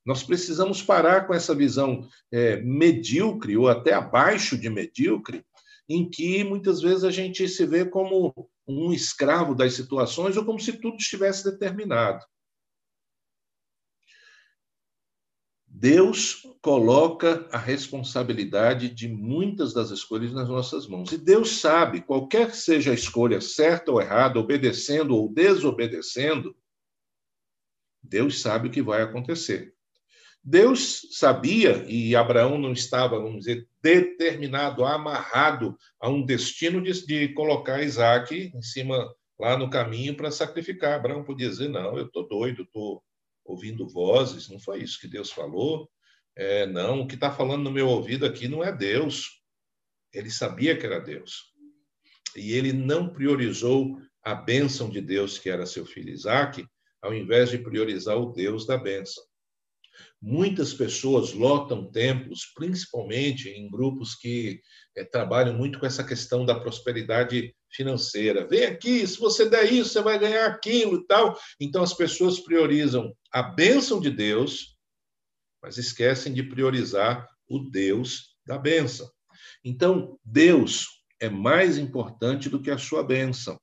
Nós 0.06 0.24
precisamos 0.24 0.82
parar 0.82 1.28
com 1.28 1.34
essa 1.34 1.54
visão 1.54 2.08
é, 2.32 2.58
medíocre 2.58 3.56
ou 3.56 3.70
até 3.70 3.94
abaixo 3.94 4.58
de 4.58 4.70
medíocre, 4.70 5.46
em 5.88 6.10
que 6.10 6.44
muitas 6.44 6.82
vezes 6.82 7.04
a 7.04 7.12
gente 7.12 7.48
se 7.48 7.66
vê 7.66 7.86
como 7.86 8.50
um 8.68 8.94
escravo 8.94 9.56
das 9.56 9.74
situações 9.74 10.38
ou 10.38 10.46
como 10.46 10.60
se 10.60 10.74
tudo 10.74 10.98
estivesse 10.98 11.44
determinado. 11.44 12.26
Deus 15.74 16.44
coloca 16.62 17.48
a 17.52 17.58
responsabilidade 17.58 18.90
de 18.90 19.08
muitas 19.08 19.74
das 19.74 19.90
escolhas 19.90 20.32
nas 20.32 20.48
nossas 20.48 20.86
mãos. 20.88 21.12
E 21.12 21.18
Deus 21.18 21.60
sabe, 21.60 22.02
qualquer 22.02 22.52
que 22.52 22.58
seja 22.58 22.92
a 22.92 22.94
escolha, 22.94 23.42
certa 23.42 23.92
ou 23.92 24.00
errada, 24.00 24.38
obedecendo 24.38 25.16
ou 25.16 25.34
desobedecendo, 25.34 26.56
Deus 28.04 28.42
sabe 28.42 28.68
o 28.68 28.72
que 28.72 28.82
vai 28.82 29.02
acontecer. 29.02 29.76
Deus 30.44 31.08
sabia, 31.12 31.86
e 31.88 32.16
Abraão 32.16 32.58
não 32.58 32.74
estava, 32.74 33.20
vamos 33.20 33.46
dizer, 33.46 33.68
determinado, 33.82 34.84
amarrado 34.84 35.78
a 36.00 36.10
um 36.10 36.26
destino 36.26 36.82
de, 36.82 37.06
de 37.06 37.34
colocar 37.34 37.84
Isaac 37.84 38.52
em 38.54 38.62
cima, 38.62 39.14
lá 39.40 39.56
no 39.56 39.70
caminho, 39.70 40.16
para 40.16 40.32
sacrificar. 40.32 40.94
Abraão 40.94 41.24
podia 41.24 41.48
dizer: 41.48 41.70
Não, 41.70 41.96
eu 41.98 42.08
estou 42.08 42.28
doido, 42.28 42.64
estou 42.64 43.04
ouvindo 43.46 43.88
vozes, 43.88 44.50
não 44.50 44.60
foi 44.60 44.82
isso 44.82 45.00
que 45.00 45.08
Deus 45.08 45.32
falou. 45.32 45.90
É, 46.36 46.66
não, 46.66 47.02
o 47.02 47.08
que 47.08 47.16
está 47.16 47.32
falando 47.32 47.64
no 47.64 47.72
meu 47.72 47.88
ouvido 47.88 48.26
aqui 48.26 48.48
não 48.48 48.64
é 48.64 48.76
Deus. 48.76 49.42
Ele 50.12 50.32
sabia 50.32 50.78
que 50.78 50.86
era 50.86 51.00
Deus. 51.00 51.54
E 52.36 52.54
ele 52.54 52.74
não 52.74 53.10
priorizou 53.10 53.98
a 54.24 54.34
bênção 54.34 54.90
de 54.90 55.02
Deus, 55.02 55.38
que 55.38 55.50
era 55.50 55.66
seu 55.66 55.86
filho 55.86 56.10
Isaac, 56.10 56.66
ao 57.02 57.14
invés 57.14 57.50
de 57.50 57.58
priorizar 57.58 58.18
o 58.18 58.32
Deus 58.32 58.66
da 58.66 58.78
bênção. 58.78 59.24
Muitas 60.22 60.72
pessoas 60.72 61.34
lotam 61.34 61.92
templos, 61.92 62.46
principalmente 62.56 63.50
em 63.50 63.70
grupos 63.70 64.14
que 64.14 64.62
é, 64.96 65.04
trabalham 65.04 65.58
muito 65.58 65.80
com 65.80 65.86
essa 65.86 66.04
questão 66.04 66.46
da 66.46 66.60
prosperidade 66.60 67.56
financeira. 67.72 68.48
Vem 68.48 68.66
aqui, 68.66 69.08
se 69.08 69.18
você 69.18 69.50
der 69.50 69.72
isso, 69.72 69.94
você 69.94 70.02
vai 70.02 70.20
ganhar 70.20 70.46
aquilo 70.46 70.98
e 70.98 71.08
tal. 71.08 71.36
Então 71.60 71.82
as 71.82 71.94
pessoas 71.94 72.40
priorizam 72.40 73.16
a 73.32 73.42
bênção 73.42 74.00
de 74.00 74.12
Deus, 74.12 74.78
mas 75.62 75.78
esquecem 75.78 76.34
de 76.34 76.44
priorizar 76.44 77.28
o 77.48 77.60
Deus 77.60 78.36
da 78.46 78.58
bênção. 78.58 79.10
Então, 79.64 80.20
Deus 80.24 80.88
é 81.20 81.30
mais 81.30 81.78
importante 81.78 82.50
do 82.50 82.62
que 82.62 82.72
a 82.72 82.78
sua 82.78 83.04
bênção. 83.04 83.60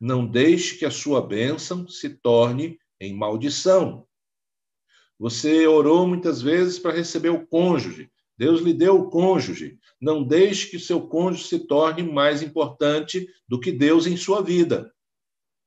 Não 0.00 0.26
deixe 0.26 0.76
que 0.76 0.84
a 0.84 0.90
sua 0.90 1.26
bênção 1.26 1.88
se 1.88 2.10
torne 2.10 2.78
em 3.00 3.14
maldição. 3.14 4.06
Você 5.18 5.66
orou 5.66 6.06
muitas 6.06 6.42
vezes 6.42 6.78
para 6.78 6.96
receber 6.96 7.30
o 7.30 7.46
cônjuge. 7.46 8.10
Deus 8.36 8.60
lhe 8.60 8.74
deu 8.74 8.96
o 8.96 9.10
cônjuge. 9.10 9.78
Não 10.00 10.22
deixe 10.22 10.68
que 10.68 10.76
o 10.76 10.80
seu 10.80 11.00
cônjuge 11.00 11.48
se 11.48 11.60
torne 11.60 12.02
mais 12.02 12.42
importante 12.42 13.26
do 13.48 13.58
que 13.58 13.72
Deus 13.72 14.06
em 14.06 14.16
sua 14.16 14.42
vida. 14.42 14.92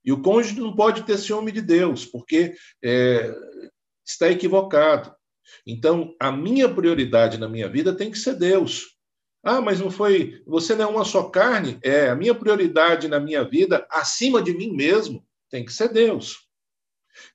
E 0.06 0.12
o 0.12 0.22
cônjuge 0.22 0.60
não 0.60 0.76
pode 0.76 1.04
ter 1.04 1.18
ciúme 1.18 1.52
de 1.52 1.62
Deus, 1.62 2.06
porque 2.06 2.54
é, 2.84 3.36
está 4.06 4.30
equivocado. 4.30 5.14
Então, 5.66 6.16
a 6.20 6.32
minha 6.32 6.70
prioridade 6.70 7.38
na 7.38 7.50
minha 7.50 7.68
vida 7.68 7.96
tem 7.96 8.12
que 8.12 8.18
ser 8.18 8.36
Deus. 8.36 8.98
Ah, 9.44 9.62
mas 9.62 9.80
não 9.80 9.90
foi. 9.90 10.44
Você 10.46 10.76
não 10.76 10.86
é 10.86 10.88
uma 10.88 11.06
só 11.06 11.24
carne? 11.30 11.80
É, 11.82 12.10
a 12.10 12.16
minha 12.16 12.36
prioridade 12.36 13.08
na 13.08 13.20
minha 13.20 13.44
vida, 13.44 13.88
acima 13.90 14.42
de 14.42 14.54
mim 14.54 14.76
mesmo, 14.76 15.26
tem 15.50 15.66
que 15.66 15.74
ser 15.74 15.90
Deus. 15.90 16.49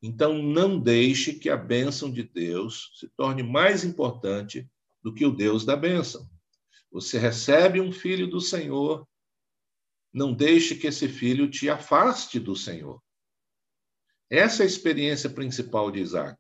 Então, 0.03 0.43
não 0.43 0.79
deixe 0.79 1.35
que 1.35 1.49
a 1.49 1.57
bênção 1.57 2.11
de 2.11 2.23
Deus 2.23 2.93
se 2.99 3.09
torne 3.09 3.43
mais 3.43 3.85
importante 3.85 4.69
do 5.03 5.13
que 5.13 5.25
o 5.27 5.31
Deus 5.31 5.65
da 5.65 5.77
bênção. 5.77 6.29
Você 6.91 7.19
recebe 7.19 7.81
um 7.81 7.93
filho 7.93 8.27
do 8.29 8.41
Senhor, 8.41 9.07
não 10.13 10.33
deixe 10.33 10.77
que 10.77 10.87
esse 10.87 11.09
filho 11.09 11.51
te 11.51 11.69
afaste 11.69 12.39
do 12.39 12.55
Senhor. 12.55 13.03
Essa 14.31 14.63
é 14.63 14.65
a 14.65 14.67
experiência 14.67 15.29
principal 15.29 15.91
de 15.91 16.01
Isaac. 16.01 16.39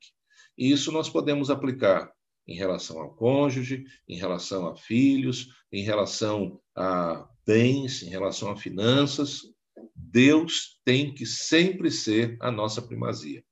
E 0.57 0.71
isso 0.71 0.93
nós 0.93 1.11
podemos 1.11 1.50
aplicar 1.50 2.12
em 2.47 2.55
relação 2.55 3.00
ao 3.00 3.14
cônjuge, 3.14 3.85
em 4.09 4.17
relação 4.17 4.69
a 4.69 4.76
filhos, 4.76 5.49
em 5.73 5.83
relação 5.83 6.61
a 6.76 7.29
bens, 7.47 8.03
em 8.03 8.09
relação 8.09 8.50
a 8.50 8.57
finanças. 8.57 9.43
Deus 9.94 10.80
tem 10.84 11.12
que 11.12 11.24
sempre 11.24 11.90
ser 11.90 12.36
a 12.40 12.50
nossa 12.50 12.82
primazia. 12.82 13.42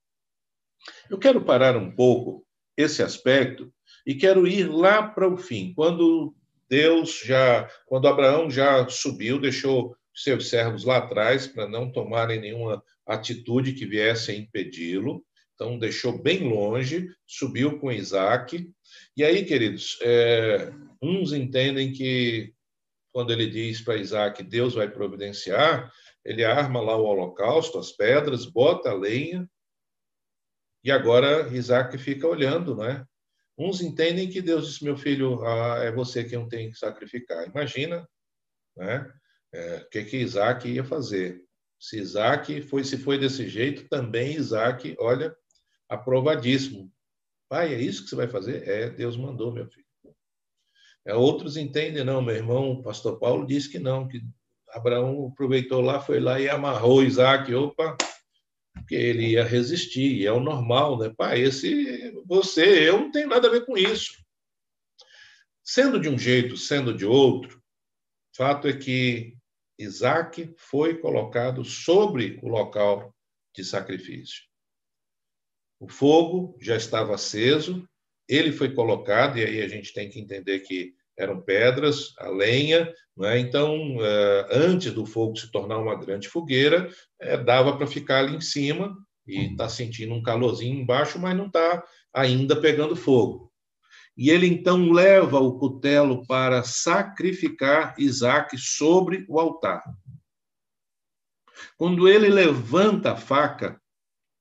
Eu 1.08 1.18
quero 1.18 1.44
parar 1.44 1.76
um 1.76 1.90
pouco 1.90 2.44
esse 2.76 3.02
aspecto 3.02 3.72
e 4.06 4.14
quero 4.14 4.46
ir 4.46 4.68
lá 4.68 5.02
para 5.06 5.28
o 5.28 5.36
fim, 5.36 5.72
quando 5.74 6.34
Deus 6.68 7.20
já, 7.24 7.68
quando 7.86 8.08
Abraão 8.08 8.50
já 8.50 8.88
subiu, 8.88 9.38
deixou 9.38 9.94
seus 10.14 10.48
servos 10.48 10.84
lá 10.84 10.98
atrás 10.98 11.46
para 11.46 11.68
não 11.68 11.90
tomarem 11.90 12.40
nenhuma 12.40 12.82
atitude 13.06 13.74
que 13.74 13.86
viesse 13.86 14.30
a 14.30 14.34
impedi-lo. 14.34 15.24
Então, 15.54 15.78
deixou 15.78 16.20
bem 16.20 16.48
longe, 16.48 17.08
subiu 17.26 17.78
com 17.78 17.92
Isaac. 17.92 18.68
E 19.16 19.22
aí, 19.22 19.44
queridos, 19.44 19.98
é, 20.02 20.72
uns 21.00 21.32
entendem 21.32 21.92
que 21.92 22.52
quando 23.12 23.32
ele 23.32 23.46
diz 23.46 23.80
para 23.80 23.98
Isaac, 23.98 24.42
Deus 24.42 24.74
vai 24.74 24.88
providenciar, 24.88 25.92
ele 26.24 26.44
arma 26.44 26.80
lá 26.80 26.96
o 26.96 27.04
holocausto, 27.04 27.78
as 27.78 27.92
pedras, 27.92 28.46
bota 28.46 28.90
a 28.90 28.94
lenha, 28.94 29.48
e 30.84 30.90
agora 30.90 31.48
Isaac 31.54 31.96
fica 31.98 32.26
olhando, 32.26 32.76
né? 32.76 33.06
Uns 33.56 33.80
entendem 33.80 34.28
que 34.28 34.42
Deus 34.42 34.66
disse, 34.66 34.84
meu 34.84 34.96
filho, 34.96 35.44
ah, 35.44 35.78
é 35.82 35.92
você 35.92 36.24
quem 36.24 36.48
tem 36.48 36.70
que 36.70 36.78
sacrificar. 36.78 37.46
Imagina, 37.46 38.08
né? 38.76 39.12
É, 39.52 39.76
o 39.76 39.88
que 39.90 40.04
que 40.04 40.16
Isaac 40.16 40.68
ia 40.68 40.82
fazer? 40.82 41.44
Se 41.78 41.98
Isaac 41.98 42.62
foi, 42.62 42.84
se 42.84 42.96
foi 42.96 43.18
desse 43.18 43.48
jeito, 43.48 43.88
também 43.88 44.34
Isaac, 44.34 44.96
olha, 44.98 45.36
aprovadíssimo. 45.88 46.90
Pai, 47.48 47.74
é 47.74 47.80
isso 47.80 48.04
que 48.04 48.10
você 48.10 48.16
vai 48.16 48.28
fazer? 48.28 48.66
É, 48.66 48.88
Deus 48.88 49.16
mandou, 49.16 49.52
meu 49.52 49.68
filho. 49.68 49.86
É, 51.04 51.14
outros 51.14 51.56
entendem, 51.56 52.04
não, 52.04 52.22
meu 52.22 52.34
irmão, 52.34 52.70
o 52.70 52.82
pastor 52.82 53.18
Paulo 53.18 53.46
disse 53.46 53.68
que 53.68 53.78
não, 53.78 54.08
que 54.08 54.22
Abraão 54.72 55.28
aproveitou 55.28 55.80
lá, 55.80 56.00
foi 56.00 56.18
lá 56.18 56.40
e 56.40 56.48
amarrou 56.48 57.02
Isaac, 57.02 57.54
opa, 57.54 57.96
porque 58.72 58.94
ele 58.94 59.32
ia 59.32 59.44
resistir, 59.44 60.26
é 60.26 60.32
o 60.32 60.40
normal, 60.40 60.98
né? 60.98 61.12
Pai, 61.16 61.40
esse, 61.40 62.12
você, 62.26 62.88
eu 62.88 62.98
não 62.98 63.10
tenho 63.10 63.28
nada 63.28 63.48
a 63.48 63.50
ver 63.50 63.66
com 63.66 63.76
isso. 63.76 64.22
Sendo 65.62 66.00
de 66.00 66.08
um 66.08 66.18
jeito, 66.18 66.56
sendo 66.56 66.94
de 66.94 67.04
outro, 67.04 67.62
fato 68.34 68.66
é 68.66 68.72
que 68.72 69.36
Isaac 69.78 70.54
foi 70.56 70.98
colocado 70.98 71.64
sobre 71.64 72.40
o 72.42 72.48
local 72.48 73.14
de 73.54 73.64
sacrifício. 73.64 74.42
O 75.78 75.88
fogo 75.88 76.56
já 76.60 76.76
estava 76.76 77.14
aceso, 77.14 77.86
ele 78.28 78.52
foi 78.52 78.74
colocado, 78.74 79.38
e 79.38 79.44
aí 79.44 79.60
a 79.60 79.68
gente 79.68 79.92
tem 79.92 80.08
que 80.08 80.18
entender 80.18 80.60
que 80.60 80.94
eram 81.18 81.40
pedras, 81.40 82.12
a 82.18 82.28
lenha, 82.28 82.92
é? 83.20 83.38
então, 83.38 83.96
eh, 84.00 84.48
antes 84.50 84.92
do 84.92 85.04
fogo 85.04 85.36
se 85.36 85.50
tornar 85.50 85.78
uma 85.78 85.94
grande 85.94 86.28
fogueira, 86.28 86.88
eh, 87.20 87.36
dava 87.36 87.76
para 87.76 87.86
ficar 87.86 88.20
ali 88.20 88.36
em 88.36 88.40
cima 88.40 88.96
e 89.26 89.52
está 89.52 89.68
sentindo 89.68 90.14
um 90.14 90.22
calorzinho 90.22 90.80
embaixo, 90.80 91.18
mas 91.18 91.36
não 91.36 91.46
está 91.46 91.84
ainda 92.14 92.60
pegando 92.60 92.96
fogo. 92.96 93.52
E 94.16 94.30
ele 94.30 94.46
então 94.46 94.90
leva 94.90 95.38
o 95.38 95.58
cutelo 95.58 96.26
para 96.26 96.62
sacrificar 96.62 97.94
Isaac 97.98 98.56
sobre 98.58 99.24
o 99.28 99.38
altar. 99.38 99.82
Quando 101.76 102.08
ele 102.08 102.28
levanta 102.28 103.12
a 103.12 103.16
faca, 103.16 103.80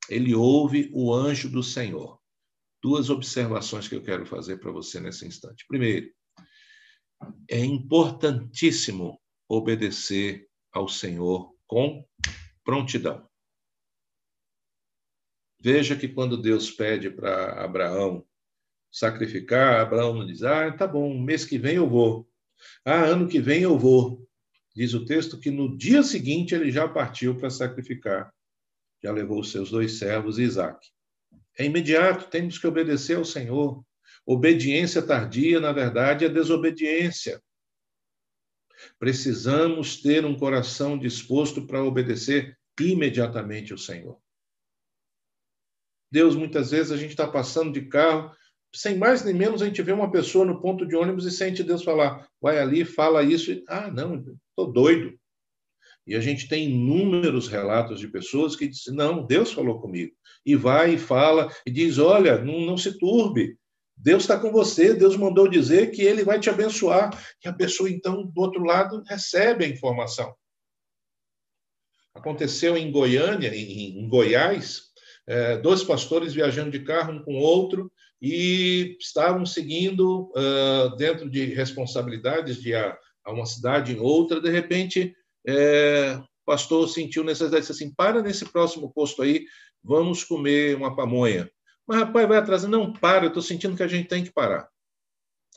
ele 0.09 0.35
ouve 0.35 0.89
o 0.93 1.13
anjo 1.13 1.49
do 1.49 1.63
Senhor. 1.63 2.19
Duas 2.83 3.09
observações 3.09 3.87
que 3.87 3.95
eu 3.95 4.01
quero 4.01 4.25
fazer 4.25 4.57
para 4.57 4.71
você 4.71 4.99
nesse 4.99 5.25
instante. 5.25 5.65
Primeiro, 5.67 6.09
é 7.49 7.59
importantíssimo 7.59 9.19
obedecer 9.47 10.47
ao 10.71 10.87
Senhor 10.87 11.53
com 11.67 12.05
prontidão. 12.63 13.27
Veja 15.59 15.95
que 15.95 16.07
quando 16.07 16.41
Deus 16.41 16.71
pede 16.71 17.09
para 17.09 17.63
Abraão 17.63 18.25
sacrificar, 18.91 19.79
Abraão 19.79 20.25
diz: 20.25 20.43
Ah, 20.43 20.71
tá 20.71 20.87
bom, 20.87 21.19
mês 21.19 21.45
que 21.45 21.57
vem 21.57 21.75
eu 21.75 21.89
vou. 21.89 22.27
Ah, 22.83 23.03
ano 23.03 23.27
que 23.27 23.39
vem 23.39 23.61
eu 23.61 23.77
vou. 23.77 24.27
Diz 24.75 24.93
o 24.93 25.05
texto 25.05 25.39
que 25.39 25.51
no 25.51 25.77
dia 25.77 26.01
seguinte 26.01 26.55
ele 26.55 26.71
já 26.71 26.87
partiu 26.87 27.37
para 27.37 27.49
sacrificar. 27.49 28.33
Já 29.03 29.11
levou 29.11 29.39
os 29.41 29.51
seus 29.51 29.69
dois 29.69 29.99
servos 29.99 30.39
e 30.39 30.43
Isaac. 30.43 30.87
É 31.57 31.65
imediato, 31.65 32.29
temos 32.29 32.57
que 32.57 32.67
obedecer 32.67 33.17
ao 33.17 33.25
Senhor. 33.25 33.83
Obediência 34.25 35.01
tardia, 35.01 35.59
na 35.59 35.71
verdade, 35.71 36.25
é 36.25 36.29
desobediência. 36.29 37.41
Precisamos 38.99 40.01
ter 40.01 40.25
um 40.25 40.37
coração 40.37 40.97
disposto 40.97 41.65
para 41.65 41.83
obedecer 41.83 42.57
imediatamente 42.79 43.71
ao 43.71 43.77
Senhor. 43.77 44.19
Deus, 46.11 46.35
muitas 46.35 46.71
vezes, 46.71 46.91
a 46.91 46.97
gente 46.97 47.11
está 47.11 47.27
passando 47.27 47.71
de 47.71 47.87
carro, 47.87 48.35
sem 48.73 48.97
mais 48.97 49.23
nem 49.23 49.33
menos, 49.33 49.61
a 49.61 49.65
gente 49.65 49.81
vê 49.81 49.91
uma 49.91 50.11
pessoa 50.11 50.45
no 50.45 50.61
ponto 50.61 50.85
de 50.85 50.95
ônibus 50.95 51.25
e 51.25 51.31
sente 51.31 51.63
Deus 51.63 51.83
falar, 51.83 52.27
vai 52.41 52.59
ali, 52.59 52.85
fala 52.85 53.23
isso. 53.23 53.51
E, 53.51 53.63
ah, 53.67 53.89
não, 53.91 54.17
estou 54.49 54.71
doido. 54.71 55.17
E 56.05 56.15
a 56.15 56.19
gente 56.19 56.47
tem 56.47 56.69
inúmeros 56.69 57.47
relatos 57.47 57.99
de 57.99 58.07
pessoas 58.07 58.55
que 58.55 58.67
dizem, 58.67 58.95
não, 58.95 59.25
Deus 59.25 59.51
falou 59.51 59.79
comigo. 59.79 60.13
E 60.45 60.55
vai 60.55 60.95
e 60.95 60.97
fala, 60.97 61.53
e 61.65 61.71
diz, 61.71 61.97
olha, 61.97 62.43
não, 62.43 62.61
não 62.61 62.77
se 62.77 62.97
turbe, 62.97 63.57
Deus 64.03 64.23
está 64.23 64.39
com 64.39 64.51
você, 64.51 64.95
Deus 64.95 65.15
mandou 65.15 65.47
dizer 65.47 65.91
que 65.91 66.01
ele 66.01 66.23
vai 66.23 66.39
te 66.39 66.49
abençoar. 66.49 67.11
E 67.45 67.47
a 67.47 67.53
pessoa, 67.53 67.89
então, 67.89 68.25
do 68.25 68.41
outro 68.41 68.63
lado, 68.63 69.03
recebe 69.07 69.63
a 69.63 69.67
informação. 69.67 70.33
Aconteceu 72.13 72.75
em 72.75 72.91
Goiânia, 72.91 73.55
em, 73.55 74.09
Goiás, 74.09 74.81
é, 75.27 75.57
dois 75.57 75.83
pastores 75.83 76.33
viajando 76.33 76.71
de 76.71 76.83
carro 76.83 77.13
um 77.13 77.23
com 77.23 77.35
o 77.35 77.41
outro 77.41 77.91
e 78.19 78.97
estavam 78.99 79.45
seguindo 79.45 80.31
uh, 80.35 80.95
dentro 80.97 81.29
de 81.29 81.45
responsabilidades 81.45 82.61
de 82.61 82.73
a, 82.75 82.97
uma 83.27 83.45
cidade 83.45 83.93
em 83.93 83.99
outra. 83.99 84.41
De 84.41 84.49
repente, 84.49 85.15
é, 85.47 86.15
o 86.17 86.45
pastor 86.45 86.89
sentiu 86.89 87.23
necessidade, 87.23 87.61
disse 87.61 87.71
assim: 87.71 87.93
para 87.93 88.21
nesse 88.21 88.45
próximo 88.45 88.91
posto 88.91 89.21
aí, 89.21 89.45
vamos 89.83 90.23
comer 90.23 90.75
uma 90.75 90.95
pamonha. 90.95 91.49
Mas, 91.87 91.99
rapaz, 91.99 92.27
vai 92.27 92.37
atrasar. 92.37 92.69
Não, 92.69 92.93
para, 92.93 93.25
eu 93.25 93.29
estou 93.29 93.43
sentindo 93.43 93.75
que 93.75 93.83
a 93.83 93.87
gente 93.87 94.07
tem 94.07 94.23
que 94.23 94.31
parar. 94.31 94.69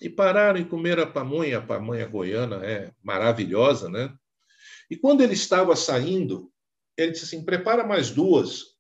E 0.01 0.11
pararam 0.11 0.59
e 0.59 0.65
comeram 0.65 1.03
a 1.03 1.11
pamonha. 1.11 1.59
A 1.59 1.63
pamonha 1.63 2.07
goiana 2.07 2.65
é 2.65 2.93
maravilhosa, 3.03 3.89
né? 3.89 4.13
E 4.91 4.97
quando 4.97 5.23
ele 5.23 5.35
estava 5.35 5.75
saindo, 5.77 6.53
ele 6.97 7.13
disse 7.13 7.25
assim: 7.25 7.45
prepara 7.45 7.87
mais 7.87 8.11
duas. 8.11 8.75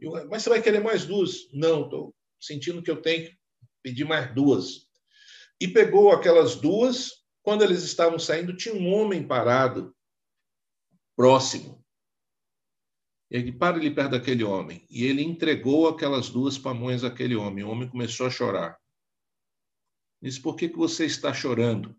Eu, 0.00 0.12
Mas 0.28 0.42
você 0.42 0.50
vai 0.50 0.62
querer 0.62 0.80
mais 0.80 1.04
duas? 1.04 1.48
Não, 1.52 1.84
estou 1.84 2.14
sentindo 2.40 2.82
que 2.82 2.90
eu 2.90 3.00
tenho 3.00 3.26
que 3.26 3.36
pedir 3.82 4.04
mais 4.04 4.34
duas. 4.34 4.88
E 5.60 5.68
pegou 5.68 6.10
aquelas 6.10 6.56
duas. 6.56 7.22
Quando 7.42 7.62
eles 7.62 7.82
estavam 7.82 8.18
saindo, 8.18 8.56
tinha 8.56 8.74
um 8.74 8.88
homem 8.88 9.26
parado, 9.26 9.94
próximo. 11.14 11.83
Ele 13.34 13.50
para 13.50 13.76
ali 13.78 13.92
perto 13.92 14.12
daquele 14.12 14.44
homem. 14.44 14.86
E 14.88 15.02
ele 15.02 15.20
entregou 15.20 15.88
aquelas 15.88 16.30
duas 16.30 16.56
pamonhas 16.56 17.02
àquele 17.02 17.34
homem. 17.34 17.64
O 17.64 17.68
homem 17.68 17.88
começou 17.88 18.28
a 18.28 18.30
chorar. 18.30 18.78
Disse: 20.22 20.40
Por 20.40 20.54
que, 20.54 20.68
que 20.68 20.76
você 20.76 21.04
está 21.04 21.34
chorando? 21.34 21.96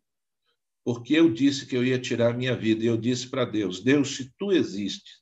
Porque 0.81 1.13
eu 1.13 1.29
disse 1.29 1.65
que 1.65 1.75
eu 1.75 1.83
ia 1.83 1.99
tirar 1.99 2.31
a 2.31 2.37
minha 2.37 2.55
vida. 2.55 2.85
E 2.85 2.87
eu 2.87 2.95
disse 2.95 3.27
para 3.27 3.43
Deus: 3.43 3.83
Deus, 3.83 4.15
se 4.15 4.33
tu 4.37 4.53
existes, 4.53 5.21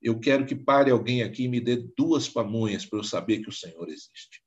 eu 0.00 0.20
quero 0.20 0.46
que 0.46 0.54
pare 0.54 0.92
alguém 0.92 1.24
aqui 1.24 1.42
e 1.42 1.48
me 1.48 1.60
dê 1.60 1.74
duas 1.96 2.28
pamonhas 2.28 2.86
para 2.86 3.00
eu 3.00 3.04
saber 3.04 3.40
que 3.40 3.48
o 3.48 3.52
Senhor 3.52 3.88
existe. 3.88 4.44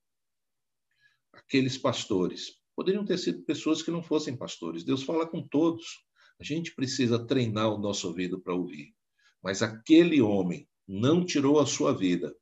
Aqueles 1.34 1.78
pastores 1.78 2.54
poderiam 2.74 3.04
ter 3.04 3.18
sido 3.18 3.44
pessoas 3.44 3.82
que 3.82 3.92
não 3.92 4.02
fossem 4.02 4.34
pastores. 4.34 4.86
Deus 4.86 5.04
fala 5.04 5.28
com 5.28 5.46
todos. 5.46 5.86
A 6.39 6.44
gente 6.46 6.74
precisa 6.74 7.20
treinar 7.20 7.68
o 7.68 7.78
nosso 7.78 8.08
ouvido 8.08 8.39
para 8.39 8.56
ouvir. 8.56 8.96
Mas 9.44 9.62
aquele 9.62 10.22
homem 10.22 10.68
não 10.91 11.23
tirou 11.23 11.60
a 11.60 11.67
sua 11.67 11.95
vida, 11.95 12.36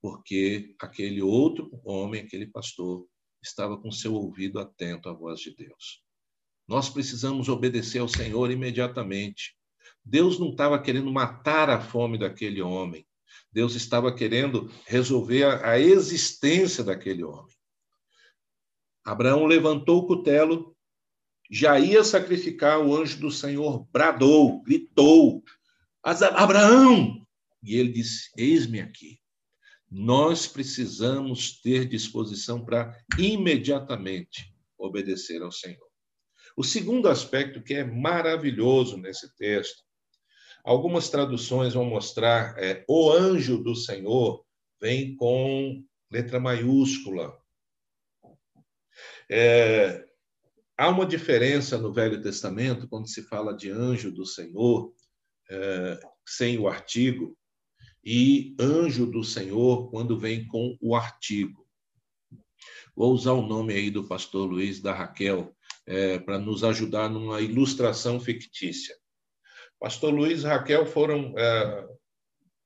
porque 0.00 0.74
aquele 0.80 1.20
outro 1.20 1.70
homem, 1.84 2.22
aquele 2.22 2.46
pastor, 2.46 3.06
estava 3.42 3.76
com 3.76 3.92
seu 3.92 4.14
ouvido 4.14 4.58
atento 4.58 5.06
à 5.06 5.12
voz 5.12 5.38
de 5.40 5.54
Deus. 5.54 6.02
Nós 6.66 6.88
precisamos 6.88 7.50
obedecer 7.50 7.98
ao 7.98 8.08
Senhor 8.08 8.50
imediatamente. 8.50 9.54
Deus 10.02 10.38
não 10.38 10.48
estava 10.48 10.80
querendo 10.80 11.12
matar 11.12 11.68
a 11.68 11.78
fome 11.78 12.16
daquele 12.16 12.62
homem. 12.62 13.06
Deus 13.52 13.74
estava 13.74 14.14
querendo 14.14 14.72
resolver 14.86 15.44
a, 15.44 15.78
existência 15.78 16.82
daquele 16.82 17.22
homem. 17.22 17.54
Abraão 19.04 19.44
levantou 19.44 19.98
o 19.98 20.06
cutelo, 20.06 20.74
já 21.50 21.78
ia 21.78 22.02
sacrificar, 22.02 22.80
o 22.80 22.96
anjo 22.96 23.20
do 23.20 23.30
Senhor 23.30 23.86
bradou, 23.92 24.62
gritou: 24.62 25.42
Abraão, 26.02 27.26
e 27.62 27.76
ele 27.76 27.92
disse: 27.92 28.30
Eis-me 28.36 28.80
aqui. 28.80 29.20
Nós 29.90 30.46
precisamos 30.46 31.60
ter 31.60 31.84
disposição 31.86 32.64
para 32.64 32.96
imediatamente 33.18 34.54
obedecer 34.78 35.42
ao 35.42 35.50
Senhor. 35.50 35.90
O 36.56 36.62
segundo 36.62 37.08
aspecto 37.08 37.62
que 37.62 37.74
é 37.74 37.84
maravilhoso 37.84 38.96
nesse 38.96 39.34
texto, 39.36 39.82
algumas 40.64 41.08
traduções 41.08 41.74
vão 41.74 41.84
mostrar 41.84 42.56
é, 42.58 42.84
o 42.88 43.10
anjo 43.10 43.58
do 43.58 43.74
Senhor 43.74 44.44
vem 44.80 45.16
com 45.16 45.84
letra 46.10 46.38
maiúscula. 46.38 47.36
É, 49.28 50.06
há 50.76 50.88
uma 50.88 51.06
diferença 51.06 51.78
no 51.78 51.92
Velho 51.92 52.22
Testamento 52.22 52.88
quando 52.88 53.08
se 53.08 53.22
fala 53.22 53.56
de 53.56 53.70
anjo 53.70 54.10
do 54.10 54.24
Senhor 54.24 54.92
sem 56.26 56.58
o 56.58 56.68
artigo 56.68 57.36
e 58.04 58.54
anjo 58.58 59.06
do 59.06 59.22
Senhor 59.22 59.90
quando 59.90 60.18
vem 60.18 60.46
com 60.46 60.76
o 60.80 60.94
artigo. 60.94 61.66
Vou 62.96 63.12
usar 63.12 63.32
o 63.32 63.46
nome 63.46 63.74
aí 63.74 63.90
do 63.90 64.06
pastor 64.06 64.48
Luiz 64.48 64.80
da 64.80 64.92
Raquel 64.92 65.54
é, 65.86 66.18
para 66.18 66.38
nos 66.38 66.62
ajudar 66.64 67.08
numa 67.08 67.40
ilustração 67.40 68.20
fictícia. 68.20 68.94
Pastor 69.78 70.12
Luiz 70.12 70.42
e 70.42 70.46
Raquel 70.46 70.86
foram 70.86 71.34
é, 71.36 71.88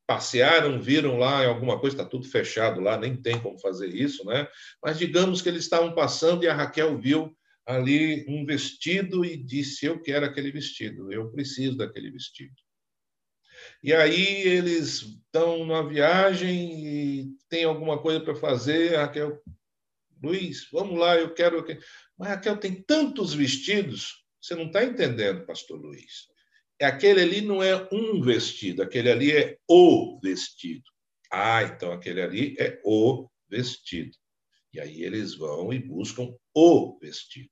passearam, 0.06 0.80
viram 0.80 1.16
lá 1.18 1.46
alguma 1.46 1.78
coisa, 1.78 1.96
está 1.96 2.08
tudo 2.08 2.28
fechado 2.28 2.80
lá, 2.80 2.98
nem 2.98 3.16
tem 3.16 3.40
como 3.40 3.58
fazer 3.58 3.88
isso, 3.88 4.24
né? 4.24 4.46
Mas 4.82 4.98
digamos 4.98 5.40
que 5.40 5.48
eles 5.48 5.62
estavam 5.62 5.94
passando 5.94 6.44
e 6.44 6.48
a 6.48 6.54
Raquel 6.54 6.98
viu 6.98 7.34
ali 7.66 8.26
um 8.28 8.44
vestido 8.44 9.24
e 9.24 9.36
disse: 9.36 9.86
Eu 9.86 10.00
quero 10.00 10.26
aquele 10.26 10.50
vestido, 10.50 11.12
eu 11.12 11.30
preciso 11.30 11.76
daquele 11.76 12.10
vestido. 12.10 12.54
E 13.84 13.92
aí 13.92 14.48
eles 14.48 15.02
estão 15.02 15.58
numa 15.58 15.86
viagem 15.86 16.86
e 16.86 17.36
tem 17.50 17.64
alguma 17.64 18.00
coisa 18.00 18.18
para 18.18 18.34
fazer. 18.34 18.96
A 18.96 19.02
Raquel, 19.02 19.38
Luiz, 20.22 20.66
vamos 20.72 20.98
lá, 20.98 21.16
eu 21.16 21.34
quero. 21.34 21.62
Mas 22.16 22.30
Raquel 22.30 22.56
tem 22.56 22.82
tantos 22.82 23.34
vestidos, 23.34 24.24
você 24.40 24.54
não 24.54 24.68
está 24.68 24.82
entendendo, 24.82 25.44
pastor 25.44 25.78
Luiz. 25.78 26.28
Aquele 26.80 27.20
ali 27.20 27.42
não 27.42 27.62
é 27.62 27.86
um 27.92 28.22
vestido, 28.22 28.82
aquele 28.82 29.10
ali 29.10 29.32
é 29.32 29.58
o 29.68 30.18
vestido. 30.18 30.84
Ah, 31.30 31.62
então 31.62 31.92
aquele 31.92 32.22
ali 32.22 32.56
é 32.58 32.80
o 32.86 33.28
vestido. 33.50 34.16
E 34.72 34.80
aí 34.80 35.04
eles 35.04 35.34
vão 35.34 35.70
e 35.74 35.78
buscam 35.78 36.34
o 36.54 36.98
vestido. 36.98 37.50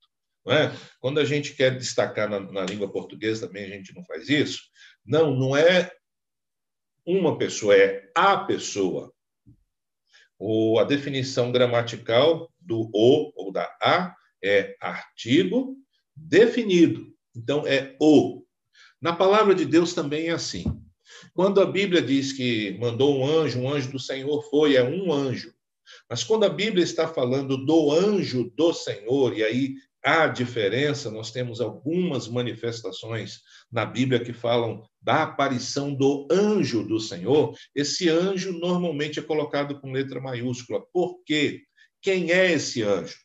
É? 0.49 0.73
Quando 0.99 1.21
a 1.21 1.27
gente 1.27 1.55
quer 1.55 1.77
destacar 1.77 2.31
na, 2.31 2.41
na 2.41 2.65
língua 2.65 2.91
portuguesa, 2.91 3.47
também 3.47 3.65
a 3.65 3.77
gente 3.77 3.95
não 3.95 4.03
faz 4.07 4.31
isso. 4.31 4.63
Não, 5.05 5.37
não 5.37 5.55
é 5.55 5.93
uma 7.07 7.37
pessoa, 7.37 7.77
é 7.77 8.11
a 8.15 8.37
pessoa. 8.37 9.13
O, 10.39 10.79
a 10.79 10.85
definição 10.85 11.53
gramatical 11.53 12.51
do 12.61 12.91
o 12.93 13.33
ou 13.37 13.53
da 13.53 13.65
a 13.81 14.15
é 14.43 14.77
artigo 14.81 15.77
definido. 16.17 17.13
Então, 17.35 17.67
é 17.67 17.97
o. 18.01 18.45
Na 19.01 19.13
palavra 19.13 19.55
de 19.55 19.65
Deus 19.65 19.95
também 19.95 20.29
é 20.29 20.33
assim. 20.33 20.65
Quando 21.35 21.61
a 21.61 21.67
Bíblia 21.67 22.03
diz 22.03 22.33
que 22.33 22.77
mandou 22.79 23.17
um 23.17 23.27
anjo, 23.27 23.61
um 23.61 23.71
anjo 23.71 23.91
do 23.91 23.99
Senhor 23.99 24.43
foi, 24.51 24.77
é 24.77 24.83
um 24.83 25.13
anjo. 25.13 25.53
Mas 26.09 26.25
quando 26.25 26.45
a 26.45 26.49
Bíblia 26.49 26.85
está 26.85 27.09
falando 27.09 27.57
do 27.57 27.91
anjo 27.91 28.51
do 28.55 28.73
Senhor, 28.73 29.37
e 29.37 29.43
aí 29.43 29.75
há 30.05 30.27
diferença, 30.27 31.11
nós 31.11 31.31
temos 31.31 31.61
algumas 31.61 32.29
manifestações 32.29 33.41
na 33.71 33.85
Bíblia 33.85 34.23
que 34.23 34.33
falam 34.33 34.83
da 35.01 35.23
aparição 35.23 35.95
do 35.95 36.27
anjo 36.31 36.83
do 36.83 36.99
Senhor. 36.99 37.57
Esse 37.75 38.09
anjo 38.09 38.53
normalmente 38.53 39.19
é 39.19 39.23
colocado 39.23 39.81
com 39.81 39.93
letra 39.93 40.21
maiúscula. 40.21 40.85
Por 40.93 41.23
quê? 41.25 41.63
Quem 42.01 42.33
é 42.33 42.53
esse 42.53 42.83
anjo? 42.83 43.19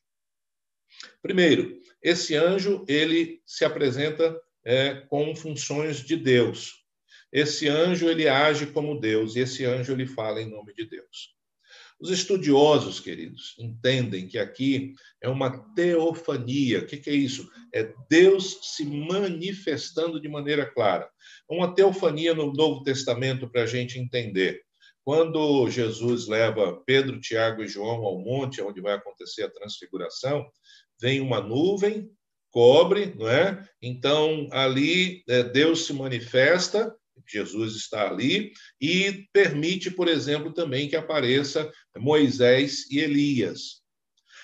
Primeiro, 1.22 1.80
esse 2.02 2.36
anjo 2.36 2.86
ele 2.88 3.42
se 3.46 3.66
apresenta 3.66 4.40
é, 4.64 5.02
com 5.10 5.36
funções 5.36 5.98
de 5.98 6.16
Deus. 6.16 6.86
Esse 7.32 7.68
anjo 7.68 8.08
ele 8.08 8.28
age 8.28 8.68
como 8.68 9.00
Deus 9.00 9.36
e 9.36 9.40
esse 9.40 9.66
anjo 9.66 9.94
ele 9.94 10.06
fala 10.06 10.42
em 10.42 10.50
nome 10.50 10.74
de 10.74 10.86
Deus. 10.86 11.37
Os 12.00 12.12
estudiosos, 12.12 13.00
queridos, 13.00 13.56
entendem 13.58 14.28
que 14.28 14.38
aqui 14.38 14.94
é 15.20 15.28
uma 15.28 15.58
teofania. 15.74 16.80
O 16.80 16.86
que 16.86 17.10
é 17.10 17.14
isso? 17.14 17.50
É 17.74 17.92
Deus 18.08 18.60
se 18.76 18.86
manifestando 18.86 20.22
de 20.22 20.30
maneira 20.30 20.66
clara. 20.66 21.10
Uma 21.50 21.74
teofania 21.74 22.36
no 22.36 22.54
Novo 22.54 22.84
Testamento 22.84 23.50
para 23.50 23.64
a 23.64 23.66
gente 23.66 23.98
entender. 23.98 24.62
Quando 25.04 25.70
Jesus 25.70 26.28
leva 26.28 26.84
Pedro, 26.86 27.20
Tiago 27.20 27.64
e 27.64 27.68
João 27.68 28.04
ao 28.04 28.20
monte, 28.20 28.62
onde 28.62 28.82
vai 28.82 28.94
acontecer 28.94 29.44
a 29.44 29.50
transfiguração, 29.50 30.46
vem 31.02 31.20
uma 31.20 31.42
nuvem, 31.42 32.12
cobre, 32.52 33.14
não 33.16 33.28
é? 33.28 33.68
Então, 33.82 34.48
ali 34.52 35.24
é, 35.28 35.44
Deus 35.44 35.86
se 35.86 35.94
manifesta 35.94 36.94
Jesus 37.32 37.76
está 37.76 38.10
ali, 38.10 38.52
e 38.80 39.28
permite, 39.34 39.92
por 39.92 40.08
exemplo, 40.08 40.54
também 40.54 40.88
que 40.88 40.96
apareça 40.96 41.72
Moisés 41.98 42.90
e 42.90 43.00
Elias. 43.00 43.82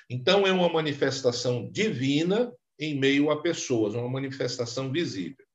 Então, 0.09 0.45
é 0.45 0.51
uma 0.51 0.69
manifestação 0.69 1.69
divina 1.71 2.51
em 2.79 2.99
meio 2.99 3.31
a 3.31 3.41
pessoas, 3.41 3.93
uma 3.93 4.09
manifestação 4.09 4.91
visível. 4.91 5.45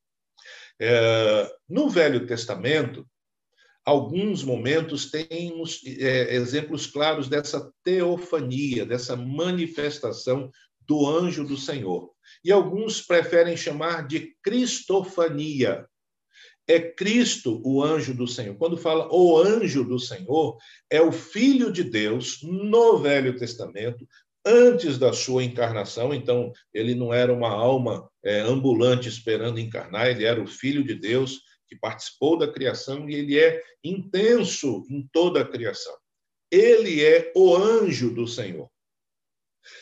É, 0.80 1.52
no 1.68 1.88
Velho 1.88 2.26
Testamento, 2.26 3.06
alguns 3.84 4.44
momentos 4.44 5.10
temos 5.10 5.80
é, 5.84 6.34
exemplos 6.34 6.86
claros 6.86 7.28
dessa 7.28 7.72
teofania, 7.82 8.86
dessa 8.86 9.16
manifestação 9.16 10.50
do 10.80 11.06
anjo 11.06 11.44
do 11.44 11.56
Senhor. 11.56 12.10
E 12.44 12.52
alguns 12.52 13.02
preferem 13.02 13.56
chamar 13.56 14.06
de 14.06 14.36
cristofania, 14.42 15.86
é 16.68 16.78
Cristo 16.78 17.62
o 17.64 17.82
anjo 17.82 18.12
do 18.12 18.28
Senhor. 18.28 18.54
Quando 18.56 18.76
fala 18.76 19.08
o 19.10 19.38
anjo 19.38 19.82
do 19.82 19.98
Senhor, 19.98 20.58
é 20.90 21.00
o 21.00 21.10
Filho 21.10 21.72
de 21.72 21.82
Deus 21.82 22.40
no 22.42 22.98
Velho 22.98 23.36
Testamento, 23.38 24.06
antes 24.44 24.98
da 24.98 25.12
sua 25.12 25.42
encarnação. 25.42 26.12
Então, 26.12 26.52
ele 26.72 26.94
não 26.94 27.12
era 27.12 27.32
uma 27.32 27.48
alma 27.48 28.08
é, 28.22 28.40
ambulante 28.40 29.08
esperando 29.08 29.58
encarnar, 29.58 30.08
ele 30.08 30.24
era 30.24 30.42
o 30.42 30.46
Filho 30.46 30.84
de 30.84 30.94
Deus 30.94 31.40
que 31.66 31.76
participou 31.76 32.38
da 32.38 32.50
criação 32.50 33.08
e 33.08 33.14
ele 33.14 33.38
é 33.38 33.62
intenso 33.82 34.86
em 34.90 35.08
toda 35.10 35.40
a 35.40 35.48
criação. 35.48 35.94
Ele 36.50 37.04
é 37.04 37.32
o 37.34 37.54
anjo 37.54 38.14
do 38.14 38.26
Senhor. 38.26 38.70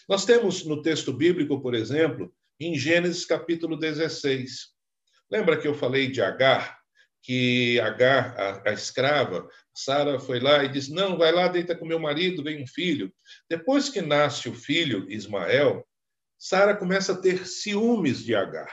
Nós 0.09 0.25
temos 0.25 0.64
no 0.64 0.83
texto 0.83 1.12
bíblico, 1.12 1.61
por 1.61 1.75
exemplo, 1.75 2.33
em 2.59 2.77
Gênesis 2.77 3.25
capítulo 3.25 3.77
16, 3.77 4.75
Lembra 5.30 5.56
que 5.56 5.66
eu 5.66 5.74
falei 5.74 6.10
de 6.10 6.20
Agar? 6.20 6.78
Que 7.22 7.80
Agar, 7.80 8.38
a, 8.38 8.70
a 8.70 8.72
escrava, 8.72 9.48
Sara 9.74 10.18
foi 10.18 10.40
lá 10.40 10.64
e 10.64 10.68
disse: 10.68 10.92
Não, 10.92 11.18
vai 11.18 11.32
lá, 11.32 11.48
deita 11.48 11.76
com 11.76 11.84
meu 11.84 11.98
marido, 11.98 12.42
vem 12.42 12.62
um 12.62 12.66
filho. 12.66 13.12
Depois 13.48 13.88
que 13.88 14.00
nasce 14.00 14.48
o 14.48 14.54
filho, 14.54 15.10
Ismael, 15.10 15.86
Sara 16.38 16.76
começa 16.76 17.12
a 17.12 17.20
ter 17.20 17.46
ciúmes 17.46 18.24
de 18.24 18.34
Agar. 18.34 18.72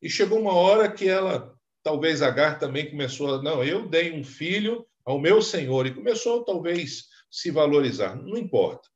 E 0.00 0.08
chegou 0.08 0.40
uma 0.40 0.54
hora 0.54 0.90
que 0.90 1.08
ela, 1.08 1.54
talvez 1.82 2.22
Agar 2.22 2.58
também 2.58 2.90
começou 2.90 3.34
a, 3.34 3.42
não, 3.42 3.64
eu 3.64 3.88
dei 3.88 4.12
um 4.12 4.24
filho 4.24 4.86
ao 5.04 5.18
meu 5.18 5.42
senhor, 5.42 5.86
e 5.86 5.94
começou 5.94 6.44
talvez 6.44 7.04
se 7.30 7.50
valorizar, 7.50 8.14
não 8.14 8.36
importa. 8.36 8.88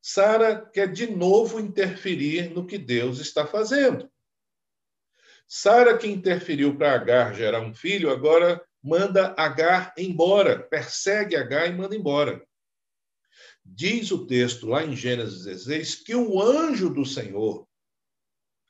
Sara 0.00 0.64
quer 0.72 0.90
de 0.90 1.10
novo 1.10 1.58
interferir 1.60 2.50
no 2.50 2.66
que 2.66 2.78
Deus 2.78 3.18
está 3.18 3.46
fazendo. 3.46 4.10
Sara, 5.46 5.96
que 5.96 6.08
interferiu 6.08 6.76
para 6.76 6.94
Agar 6.94 7.34
gerar 7.34 7.60
um 7.60 7.74
filho, 7.74 8.10
agora 8.10 8.60
manda 8.82 9.34
Agar 9.38 9.94
embora, 9.96 10.58
persegue 10.58 11.36
Agar 11.36 11.68
e 11.68 11.72
manda 11.72 11.94
embora. 11.94 12.44
Diz 13.64 14.10
o 14.10 14.26
texto 14.26 14.66
lá 14.66 14.84
em 14.84 14.94
Gênesis 14.94 15.44
16 15.44 15.96
que 15.96 16.14
o 16.14 16.40
anjo 16.40 16.92
do 16.92 17.04
Senhor 17.04 17.66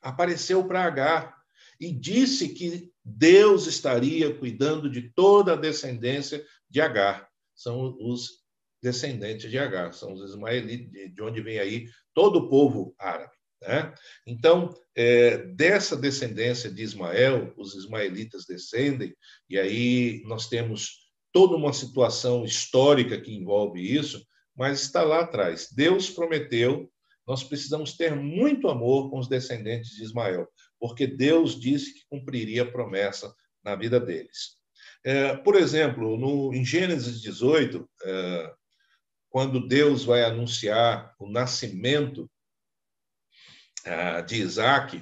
apareceu 0.01 0.65
para 0.67 0.83
Agar 0.83 1.37
e 1.79 1.91
disse 1.91 2.49
que 2.49 2.91
Deus 3.03 3.67
estaria 3.67 4.35
cuidando 4.35 4.89
de 4.89 5.09
toda 5.13 5.53
a 5.53 5.57
descendência 5.57 6.43
de 6.69 6.81
Agar. 6.81 7.29
São 7.55 7.95
os 7.99 8.43
descendentes 8.81 9.49
de 9.49 9.57
Agar, 9.57 9.93
são 9.93 10.13
os 10.13 10.29
ismaelitas, 10.29 11.13
de 11.13 11.21
onde 11.21 11.41
vem 11.41 11.59
aí 11.59 11.87
todo 12.13 12.39
o 12.39 12.49
povo 12.49 12.95
árabe. 12.97 13.36
Né? 13.61 13.93
Então, 14.25 14.73
é, 14.95 15.37
dessa 15.37 15.95
descendência 15.95 16.71
de 16.71 16.83
Ismael, 16.83 17.53
os 17.57 17.75
ismaelitas 17.75 18.45
descendem, 18.45 19.15
e 19.49 19.57
aí 19.57 20.21
nós 20.25 20.47
temos 20.47 21.07
toda 21.31 21.55
uma 21.55 21.73
situação 21.73 22.45
histórica 22.45 23.19
que 23.19 23.33
envolve 23.33 23.81
isso, 23.81 24.25
mas 24.55 24.81
está 24.81 25.03
lá 25.03 25.21
atrás. 25.21 25.69
Deus 25.71 26.09
prometeu, 26.09 26.91
nós 27.27 27.43
precisamos 27.43 27.95
ter 27.95 28.15
muito 28.15 28.69
amor 28.69 29.09
com 29.09 29.19
os 29.19 29.27
descendentes 29.27 29.91
de 29.91 30.03
Ismael, 30.03 30.47
porque 30.79 31.05
Deus 31.05 31.59
disse 31.59 31.93
que 31.93 32.05
cumpriria 32.09 32.63
a 32.63 32.71
promessa 32.71 33.33
na 33.63 33.75
vida 33.75 33.99
deles. 33.99 34.55
É, 35.03 35.35
por 35.37 35.55
exemplo, 35.55 36.17
no, 36.17 36.53
em 36.53 36.65
Gênesis 36.65 37.21
18, 37.21 37.87
é, 38.03 38.53
quando 39.29 39.67
Deus 39.67 40.03
vai 40.03 40.23
anunciar 40.23 41.13
o 41.19 41.29
nascimento 41.29 42.29
de 44.25 44.35
Isaac, 44.35 45.01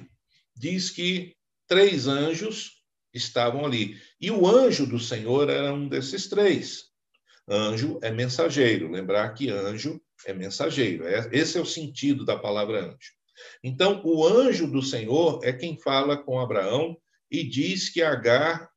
diz 0.54 0.90
que 0.90 1.34
três 1.66 2.06
anjos 2.06 2.82
estavam 3.12 3.64
ali. 3.64 4.00
E 4.20 4.30
o 4.30 4.46
anjo 4.46 4.86
do 4.86 4.98
Senhor 4.98 5.48
era 5.48 5.72
um 5.72 5.88
desses 5.88 6.28
três. 6.28 6.84
Anjo 7.48 7.98
é 8.02 8.10
mensageiro. 8.10 8.90
Lembrar 8.90 9.32
que 9.34 9.50
anjo 9.50 10.00
é 10.26 10.32
mensageiro. 10.32 11.06
É, 11.06 11.28
esse 11.32 11.58
é 11.58 11.60
o 11.60 11.66
sentido 11.66 12.24
da 12.24 12.38
palavra 12.38 12.84
anjo. 12.84 13.14
Então, 13.62 14.02
o 14.04 14.26
anjo 14.26 14.66
do 14.66 14.82
Senhor 14.82 15.40
é 15.44 15.52
quem 15.52 15.78
fala 15.78 16.16
com 16.16 16.40
Abraão 16.40 16.96
e 17.30 17.44
diz 17.44 17.88
que 17.88 18.02
Agar, 18.02 18.70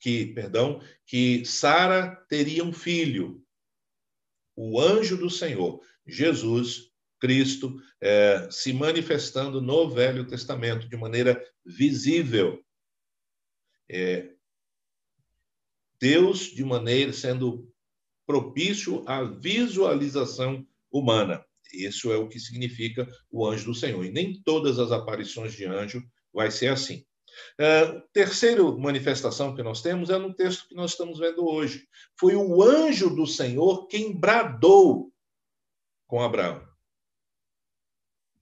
que, 0.00 0.26
perdão, 0.26 0.80
que 1.06 1.44
Sara 1.44 2.16
teria 2.28 2.64
um 2.64 2.72
filho. 2.72 3.42
O 4.56 4.80
anjo 4.80 5.16
do 5.16 5.30
Senhor, 5.30 5.80
Jesus 6.06 6.89
Cristo, 7.20 7.80
é, 8.00 8.48
se 8.50 8.72
manifestando 8.72 9.60
no 9.60 9.90
Velho 9.90 10.26
Testamento 10.26 10.88
de 10.88 10.96
maneira 10.96 11.40
visível. 11.64 12.64
É, 13.88 14.30
Deus, 16.00 16.44
de 16.44 16.64
maneira 16.64 17.12
sendo 17.12 17.70
propício 18.26 19.04
à 19.06 19.22
visualização 19.22 20.66
humana. 20.90 21.44
Isso 21.72 22.10
é 22.10 22.16
o 22.16 22.28
que 22.28 22.40
significa 22.40 23.06
o 23.30 23.46
anjo 23.46 23.66
do 23.66 23.74
Senhor. 23.74 24.04
E 24.04 24.10
nem 24.10 24.40
todas 24.42 24.78
as 24.78 24.90
aparições 24.90 25.52
de 25.52 25.66
anjo 25.66 26.02
vai 26.32 26.50
ser 26.50 26.68
assim. 26.68 27.04
Uh, 27.60 28.00
terceira 28.12 28.62
manifestação 28.72 29.54
que 29.54 29.62
nós 29.62 29.82
temos 29.82 30.10
é 30.10 30.18
no 30.18 30.34
texto 30.34 30.68
que 30.68 30.74
nós 30.74 30.92
estamos 30.92 31.18
vendo 31.18 31.46
hoje. 31.46 31.86
Foi 32.18 32.34
o 32.34 32.62
anjo 32.62 33.10
do 33.10 33.26
Senhor 33.26 33.86
quem 33.86 34.18
bradou 34.18 35.12
com 36.06 36.22
Abraão. 36.22 36.69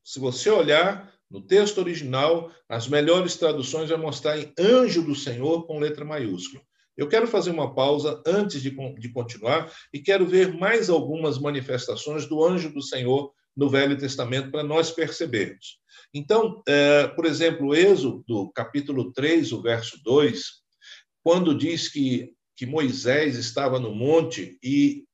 Se 0.09 0.19
você 0.19 0.49
olhar 0.49 1.13
no 1.31 1.43
texto 1.43 1.77
original, 1.77 2.51
as 2.67 2.89
melhores 2.89 3.37
traduções 3.37 3.91
vão 3.91 3.99
mostrar 3.99 4.39
em 4.39 4.51
anjo 4.59 5.03
do 5.03 5.15
Senhor 5.15 5.67
com 5.67 5.79
letra 5.79 6.03
maiúscula. 6.03 6.63
Eu 6.97 7.11
quero 7.11 7.27
fazer 7.27 7.51
uma 7.51 7.75
pausa 7.75 8.23
antes 8.27 8.63
de, 8.63 8.71
de 8.71 9.13
continuar 9.13 9.71
e 9.93 10.01
quero 10.01 10.27
ver 10.27 10.55
mais 10.55 10.89
algumas 10.89 11.39
manifestações 11.39 12.25
do 12.25 12.43
anjo 12.43 12.73
do 12.73 12.81
Senhor 12.81 13.35
no 13.55 13.69
Velho 13.69 13.99
Testamento 13.99 14.51
para 14.51 14.63
nós 14.63 14.91
percebermos. 14.91 15.79
Então, 16.15 16.63
é, 16.67 17.07
por 17.09 17.27
exemplo, 17.27 17.75
Êxodo, 17.75 18.51
capítulo 18.55 19.13
3, 19.13 19.53
o 19.53 19.61
verso 19.61 20.03
2, 20.03 20.43
quando 21.23 21.55
diz 21.55 21.87
que, 21.87 22.33
que 22.57 22.65
Moisés 22.65 23.37
estava 23.37 23.79
no 23.79 23.95
monte 23.95 24.59
e 24.65 25.05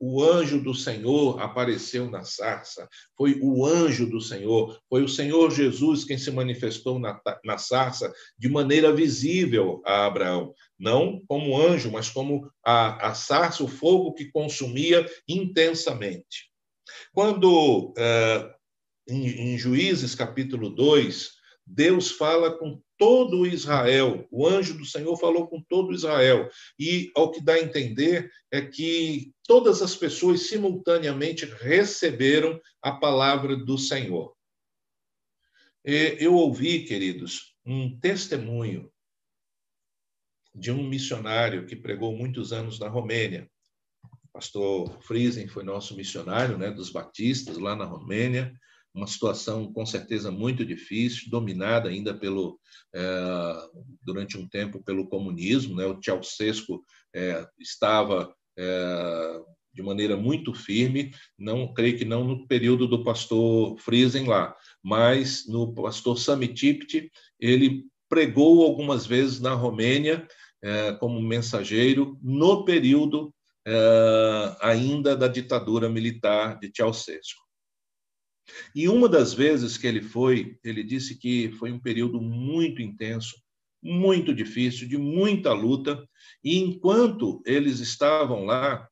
o 0.00 0.22
anjo 0.22 0.60
do 0.60 0.74
Senhor 0.74 1.40
apareceu 1.40 2.10
na 2.10 2.22
sarça. 2.24 2.88
Foi 3.16 3.38
o 3.42 3.66
anjo 3.66 4.08
do 4.08 4.20
Senhor, 4.20 4.78
foi 4.88 5.02
o 5.02 5.08
Senhor 5.08 5.50
Jesus 5.50 6.04
quem 6.04 6.16
se 6.16 6.30
manifestou 6.30 6.98
na, 6.98 7.20
na 7.44 7.58
sarça 7.58 8.12
de 8.38 8.48
maneira 8.48 8.94
visível 8.94 9.82
a 9.84 10.06
Abraão. 10.06 10.54
Não 10.78 11.20
como 11.26 11.60
anjo, 11.60 11.90
mas 11.90 12.08
como 12.08 12.48
a, 12.64 13.08
a 13.08 13.14
sarça, 13.14 13.64
o 13.64 13.68
fogo 13.68 14.14
que 14.14 14.30
consumia 14.30 15.04
intensamente. 15.26 16.48
Quando, 17.12 17.92
em, 19.08 19.52
em 19.52 19.58
Juízes 19.58 20.14
capítulo 20.14 20.70
2, 20.70 21.37
Deus 21.70 22.10
fala 22.10 22.56
com 22.56 22.82
todo 22.96 23.46
Israel. 23.46 24.26
O 24.30 24.46
anjo 24.46 24.76
do 24.76 24.86
Senhor 24.86 25.14
falou 25.18 25.46
com 25.46 25.62
todo 25.62 25.92
Israel. 25.92 26.50
E 26.78 27.12
ao 27.14 27.30
que 27.30 27.42
dá 27.42 27.54
a 27.54 27.60
entender 27.60 28.32
é 28.50 28.62
que 28.62 29.32
todas 29.46 29.82
as 29.82 29.94
pessoas 29.94 30.48
simultaneamente 30.48 31.44
receberam 31.44 32.58
a 32.82 32.92
palavra 32.92 33.54
do 33.54 33.76
Senhor. 33.76 34.34
Eu 35.84 36.34
ouvi, 36.34 36.84
queridos, 36.84 37.54
um 37.64 37.98
testemunho 37.98 38.90
de 40.54 40.72
um 40.72 40.82
missionário 40.82 41.66
que 41.66 41.76
pregou 41.76 42.16
muitos 42.16 42.52
anos 42.52 42.78
na 42.78 42.88
Romênia. 42.88 43.48
O 44.04 44.28
pastor 44.32 45.00
Friesen 45.02 45.48
foi 45.48 45.64
nosso 45.64 45.94
missionário, 45.94 46.56
né, 46.56 46.70
dos 46.70 46.90
batistas 46.90 47.58
lá 47.58 47.76
na 47.76 47.84
Romênia 47.84 48.52
uma 48.94 49.06
situação 49.06 49.72
com 49.72 49.84
certeza 49.86 50.30
muito 50.30 50.64
difícil, 50.64 51.30
dominada 51.30 51.88
ainda 51.88 52.14
pelo 52.14 52.58
é, 52.94 53.54
durante 54.02 54.36
um 54.36 54.48
tempo 54.48 54.82
pelo 54.82 55.08
comunismo, 55.08 55.76
né? 55.76 55.86
O 55.86 56.02
Ceausescu 56.02 56.82
é, 57.14 57.46
estava 57.58 58.34
é, 58.58 59.40
de 59.72 59.82
maneira 59.82 60.16
muito 60.16 60.54
firme, 60.54 61.12
não 61.38 61.72
creio 61.72 61.96
que 61.98 62.04
não 62.04 62.24
no 62.24 62.46
período 62.46 62.86
do 62.88 63.04
pastor 63.04 63.78
Friesen 63.78 64.26
lá, 64.26 64.56
mas 64.82 65.46
no 65.46 65.72
pastor 65.74 66.18
Sami 66.18 66.48
Tipti, 66.48 67.10
ele 67.38 67.84
pregou 68.08 68.64
algumas 68.64 69.06
vezes 69.06 69.38
na 69.38 69.54
Romênia 69.54 70.26
é, 70.62 70.92
como 70.94 71.20
mensageiro 71.20 72.18
no 72.22 72.64
período 72.64 73.32
ainda 74.62 75.14
da 75.14 75.28
ditadura 75.28 75.90
militar 75.90 76.58
de 76.58 76.72
Ceausescu. 76.74 77.47
E 78.74 78.88
uma 78.88 79.08
das 79.08 79.34
vezes 79.34 79.76
que 79.76 79.86
ele 79.86 80.02
foi, 80.02 80.58
ele 80.64 80.82
disse 80.82 81.16
que 81.16 81.50
foi 81.52 81.70
um 81.72 81.78
período 81.78 82.20
muito 82.20 82.80
intenso, 82.80 83.34
muito 83.82 84.34
difícil, 84.34 84.88
de 84.88 84.96
muita 84.96 85.52
luta, 85.52 86.06
e 86.42 86.58
enquanto 86.58 87.42
eles 87.46 87.78
estavam 87.80 88.44
lá, 88.44 88.88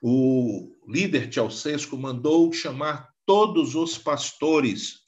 o 0.00 0.74
líder 0.88 1.32
Ceausescu 1.32 1.96
mandou 1.96 2.52
chamar 2.52 3.10
todos 3.26 3.74
os 3.74 3.98
pastores, 3.98 5.00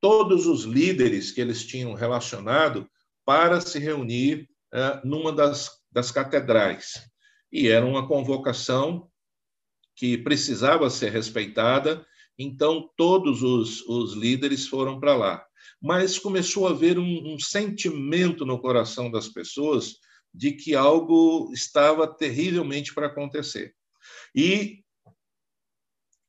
todos 0.00 0.46
os 0.46 0.64
líderes 0.64 1.30
que 1.30 1.40
eles 1.40 1.64
tinham 1.64 1.94
relacionado 1.94 2.88
para 3.24 3.60
se 3.60 3.78
reunir 3.78 4.48
uh, 4.72 5.06
numa 5.06 5.32
das, 5.32 5.70
das 5.90 6.10
catedrais. 6.10 6.92
E 7.50 7.68
era 7.68 7.84
uma 7.84 8.06
convocação 8.06 9.10
que 9.94 10.18
precisava 10.18 10.90
ser 10.90 11.10
respeitada 11.10 12.06
então, 12.38 12.90
todos 12.96 13.42
os, 13.42 13.82
os 13.86 14.12
líderes 14.12 14.66
foram 14.66 15.00
para 15.00 15.16
lá. 15.16 15.46
Mas 15.80 16.18
começou 16.18 16.66
a 16.66 16.70
haver 16.70 16.98
um, 16.98 17.34
um 17.34 17.38
sentimento 17.38 18.44
no 18.44 18.60
coração 18.60 19.10
das 19.10 19.28
pessoas 19.28 19.96
de 20.32 20.52
que 20.52 20.74
algo 20.74 21.50
estava 21.52 22.06
terrivelmente 22.06 22.92
para 22.92 23.06
acontecer. 23.06 23.74
E 24.34 24.84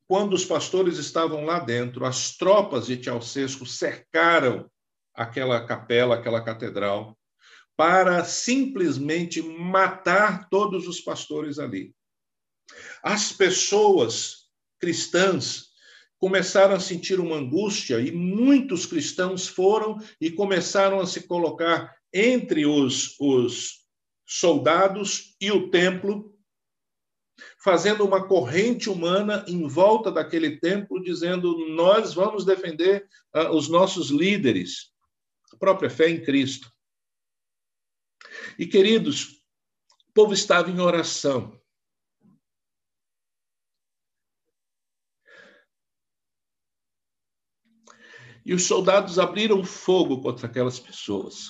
quando 0.07 0.33
os 0.33 0.45
pastores 0.45 0.97
estavam 0.97 1.43
lá 1.43 1.59
dentro, 1.59 2.05
as 2.05 2.37
tropas 2.37 2.87
de 2.87 3.03
Ceausescu 3.03 3.65
cercaram 3.65 4.69
aquela 5.13 5.65
capela, 5.65 6.15
aquela 6.15 6.41
catedral, 6.41 7.17
para 7.75 8.23
simplesmente 8.23 9.41
matar 9.41 10.47
todos 10.49 10.87
os 10.87 11.01
pastores 11.01 11.59
ali. 11.59 11.93
As 13.03 13.33
pessoas 13.33 14.47
cristãs 14.79 15.67
começaram 16.19 16.75
a 16.75 16.79
sentir 16.79 17.19
uma 17.19 17.35
angústia 17.35 17.99
e 17.99 18.11
muitos 18.11 18.85
cristãos 18.85 19.47
foram 19.47 19.97
e 20.19 20.31
começaram 20.31 20.99
a 20.99 21.05
se 21.05 21.27
colocar 21.27 21.95
entre 22.13 22.65
os, 22.65 23.15
os 23.19 23.85
soldados 24.25 25.35
e 25.39 25.51
o 25.51 25.69
templo, 25.69 26.35
fazendo 27.63 28.03
uma 28.05 28.27
corrente 28.27 28.89
humana 28.89 29.45
em 29.47 29.67
volta 29.67 30.11
daquele 30.11 30.59
templo, 30.59 31.01
dizendo: 31.01 31.69
Nós 31.69 32.13
vamos 32.13 32.43
defender 32.43 33.07
uh, 33.35 33.49
os 33.55 33.69
nossos 33.69 34.09
líderes, 34.09 34.91
a 35.53 35.57
própria 35.57 35.89
fé 35.89 36.09
em 36.09 36.23
Cristo. 36.23 36.71
E, 38.57 38.65
queridos, 38.65 39.41
o 40.09 40.13
povo 40.13 40.33
estava 40.33 40.69
em 40.71 40.79
oração. 40.79 41.56
E 48.47 48.53
os 48.53 48.63
soldados 48.63 49.19
abriram 49.19 49.61
fogo 49.61 50.21
contra 50.21 50.47
aquelas 50.47 50.79
pessoas. 50.79 51.49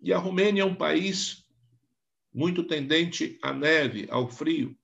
E 0.00 0.12
a 0.12 0.18
Romênia 0.18 0.62
é 0.62 0.64
um 0.64 0.74
país 0.74 1.48
muito 2.32 2.66
tendente 2.66 3.38
à 3.40 3.52
neve, 3.52 4.08
ao 4.10 4.28
frio. 4.28 4.76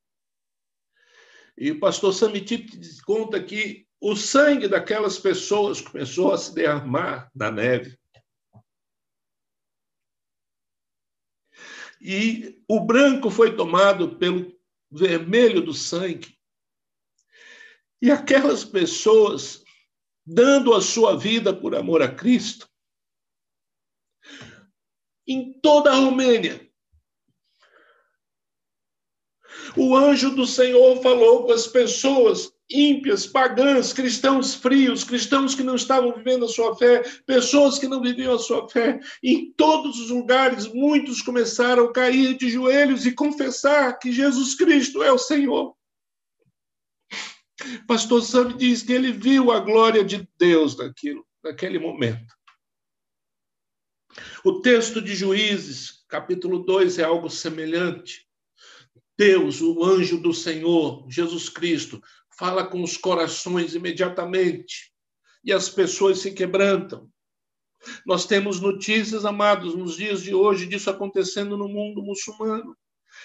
E 1.58 1.72
o 1.72 1.80
pastor 1.80 2.12
Samitip 2.14 2.70
conta 3.04 3.42
que 3.42 3.84
o 4.00 4.14
sangue 4.14 4.68
daquelas 4.68 5.18
pessoas 5.18 5.80
começou 5.80 6.32
a 6.32 6.38
se 6.38 6.54
derramar 6.54 7.32
na 7.34 7.50
neve. 7.50 7.98
E 12.00 12.62
o 12.68 12.78
branco 12.78 13.28
foi 13.28 13.56
tomado 13.56 14.16
pelo 14.18 14.56
vermelho 14.88 15.60
do 15.60 15.74
sangue. 15.74 16.39
E 18.02 18.10
aquelas 18.10 18.64
pessoas 18.64 19.62
dando 20.24 20.74
a 20.74 20.80
sua 20.80 21.16
vida 21.16 21.54
por 21.54 21.74
amor 21.74 22.02
a 22.02 22.08
Cristo, 22.08 22.68
em 25.26 25.52
toda 25.60 25.90
a 25.90 25.96
Romênia. 25.96 26.68
O 29.76 29.96
anjo 29.96 30.34
do 30.34 30.46
Senhor 30.46 31.00
falou 31.02 31.44
com 31.44 31.52
as 31.52 31.66
pessoas 31.66 32.52
ímpias, 32.70 33.26
pagãs, 33.26 33.92
cristãos 33.92 34.54
frios, 34.54 35.02
cristãos 35.02 35.54
que 35.54 35.62
não 35.62 35.74
estavam 35.74 36.12
vivendo 36.12 36.44
a 36.44 36.48
sua 36.48 36.76
fé, 36.76 37.02
pessoas 37.26 37.78
que 37.78 37.88
não 37.88 38.00
viviam 38.00 38.34
a 38.34 38.38
sua 38.38 38.68
fé. 38.68 39.00
Em 39.22 39.52
todos 39.52 39.98
os 39.98 40.10
lugares, 40.10 40.66
muitos 40.66 41.20
começaram 41.22 41.86
a 41.86 41.92
cair 41.92 42.36
de 42.36 42.48
joelhos 42.48 43.06
e 43.06 43.12
confessar 43.12 43.98
que 43.98 44.12
Jesus 44.12 44.54
Cristo 44.54 45.02
é 45.02 45.12
o 45.12 45.18
Senhor. 45.18 45.74
Pastor 47.86 48.22
Sam 48.22 48.56
diz 48.56 48.82
que 48.82 48.92
ele 48.92 49.12
viu 49.12 49.50
a 49.50 49.60
glória 49.60 50.04
de 50.04 50.28
Deus 50.38 50.76
naquilo, 50.76 51.26
naquele 51.42 51.78
momento. 51.78 52.34
O 54.44 54.60
texto 54.60 55.00
de 55.00 55.14
Juízes, 55.14 56.04
capítulo 56.08 56.60
2, 56.60 56.98
é 56.98 57.04
algo 57.04 57.28
semelhante. 57.28 58.26
Deus, 59.16 59.60
o 59.60 59.84
anjo 59.84 60.18
do 60.18 60.32
Senhor, 60.32 61.06
Jesus 61.08 61.48
Cristo, 61.48 62.02
fala 62.38 62.66
com 62.66 62.82
os 62.82 62.96
corações 62.96 63.74
imediatamente 63.74 64.92
e 65.44 65.52
as 65.52 65.68
pessoas 65.68 66.20
se 66.20 66.32
quebrantam. 66.32 67.10
Nós 68.06 68.26
temos 68.26 68.60
notícias, 68.60 69.24
amados, 69.24 69.74
nos 69.74 69.96
dias 69.96 70.22
de 70.22 70.34
hoje, 70.34 70.66
disso 70.66 70.90
acontecendo 70.90 71.56
no 71.56 71.68
mundo 71.68 72.02
muçulmano. 72.02 72.76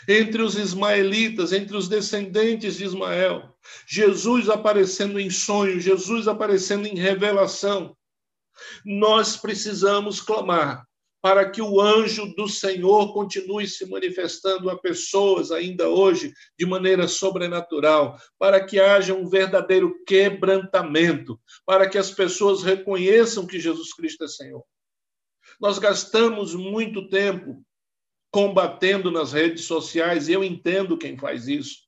Entre 0.08 0.42
os 0.42 0.58
ismaelitas, 0.58 1.54
entre 1.54 1.76
os 1.76 1.88
descendentes 1.88 2.76
de 2.76 2.84
Ismael, 2.84 3.55
Jesus 3.88 4.50
aparecendo 4.50 5.20
em 5.20 5.30
sonho, 5.30 5.80
Jesus 5.80 6.28
aparecendo 6.28 6.88
em 6.88 6.96
revelação. 6.96 7.96
Nós 8.86 9.38
precisamos 9.38 10.22
clamar 10.22 10.86
para 11.26 11.50
que 11.50 11.60
o 11.60 11.82
anjo 11.82 12.36
do 12.36 12.48
Senhor 12.48 13.12
continue 13.12 13.68
se 13.68 13.84
manifestando 13.88 14.70
a 14.70 14.78
pessoas 14.78 15.52
ainda 15.52 15.90
hoje 15.90 16.32
de 16.56 16.68
maneira 16.68 17.08
sobrenatural, 17.08 18.16
para 18.38 18.64
que 18.64 18.80
haja 18.80 19.12
um 19.12 19.28
verdadeiro 19.28 20.04
quebrantamento, 20.06 21.40
para 21.66 21.90
que 21.90 21.98
as 21.98 22.12
pessoas 22.12 22.62
reconheçam 22.62 23.48
que 23.48 23.60
Jesus 23.60 23.92
Cristo 23.92 24.24
é 24.24 24.28
Senhor. 24.28 24.64
Nós 25.60 25.80
gastamos 25.80 26.54
muito 26.54 27.10
tempo 27.10 27.66
combatendo 28.32 29.10
nas 29.10 29.34
redes 29.34 29.66
sociais, 29.66 30.28
e 30.28 30.34
eu 30.34 30.44
entendo 30.44 30.96
quem 30.96 31.18
faz 31.18 31.48
isso. 31.48 31.85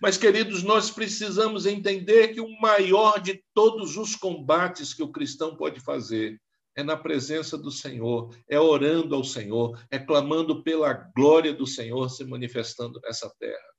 Mas, 0.00 0.16
queridos, 0.16 0.62
nós 0.62 0.90
precisamos 0.90 1.66
entender 1.66 2.28
que 2.28 2.40
o 2.40 2.60
maior 2.60 3.20
de 3.20 3.42
todos 3.52 3.96
os 3.96 4.14
combates 4.14 4.94
que 4.94 5.02
o 5.02 5.10
cristão 5.10 5.56
pode 5.56 5.80
fazer 5.80 6.40
é 6.76 6.82
na 6.82 6.96
presença 6.96 7.56
do 7.56 7.70
Senhor, 7.70 8.34
é 8.48 8.58
orando 8.58 9.14
ao 9.14 9.22
Senhor, 9.22 9.80
é 9.90 9.98
clamando 9.98 10.62
pela 10.62 10.92
glória 10.92 11.52
do 11.52 11.66
Senhor 11.66 12.08
se 12.08 12.24
manifestando 12.24 13.00
nessa 13.00 13.32
terra. 13.38 13.74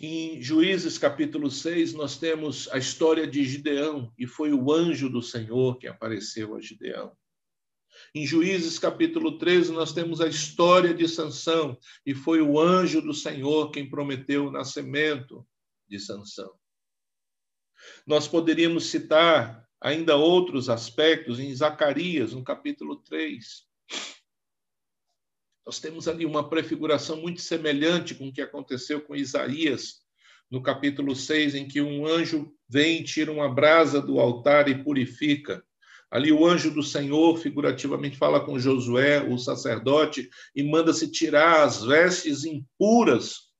Em 0.00 0.42
Juízes 0.42 0.98
capítulo 0.98 1.50
6, 1.50 1.94
nós 1.94 2.18
temos 2.18 2.68
a 2.72 2.78
história 2.78 3.26
de 3.26 3.44
Gideão, 3.44 4.12
e 4.18 4.26
foi 4.26 4.52
o 4.52 4.72
anjo 4.72 5.08
do 5.08 5.22
Senhor 5.22 5.78
que 5.78 5.86
apareceu 5.86 6.54
a 6.56 6.60
Gideão. 6.60 7.16
Em 8.16 8.24
Juízes 8.24 8.78
capítulo 8.78 9.38
13, 9.38 9.72
nós 9.72 9.92
temos 9.92 10.20
a 10.20 10.28
história 10.28 10.94
de 10.94 11.08
Sansão, 11.08 11.76
e 12.06 12.14
foi 12.14 12.40
o 12.40 12.60
anjo 12.60 13.02
do 13.02 13.12
Senhor 13.12 13.72
quem 13.72 13.90
prometeu 13.90 14.46
o 14.46 14.52
nascimento 14.52 15.44
de 15.88 15.98
Sansão. 15.98 16.54
Nós 18.06 18.28
poderíamos 18.28 18.86
citar 18.86 19.68
ainda 19.80 20.14
outros 20.14 20.68
aspectos 20.68 21.40
em 21.40 21.52
Zacarias, 21.52 22.32
no 22.32 22.44
capítulo 22.44 23.02
3. 23.02 23.66
Nós 25.66 25.80
temos 25.80 26.06
ali 26.06 26.24
uma 26.24 26.48
prefiguração 26.48 27.20
muito 27.20 27.42
semelhante 27.42 28.14
com 28.14 28.28
o 28.28 28.32
que 28.32 28.42
aconteceu 28.42 29.00
com 29.00 29.16
Isaías, 29.16 30.04
no 30.48 30.62
capítulo 30.62 31.16
6, 31.16 31.56
em 31.56 31.66
que 31.66 31.80
um 31.80 32.06
anjo 32.06 32.54
vem, 32.68 33.02
tira 33.02 33.32
uma 33.32 33.52
brasa 33.52 34.00
do 34.00 34.20
altar 34.20 34.68
e 34.68 34.84
purifica. 34.84 35.66
Ali 36.14 36.30
o 36.30 36.46
anjo 36.46 36.70
do 36.70 36.80
Senhor, 36.80 37.36
figurativamente, 37.38 38.16
fala 38.16 38.38
com 38.38 38.56
Josué, 38.56 39.20
o 39.28 39.36
sacerdote, 39.36 40.30
e 40.54 40.62
manda-se 40.62 41.10
tirar 41.10 41.64
as 41.64 41.82
vestes 41.82 42.44
impuras 42.44 43.52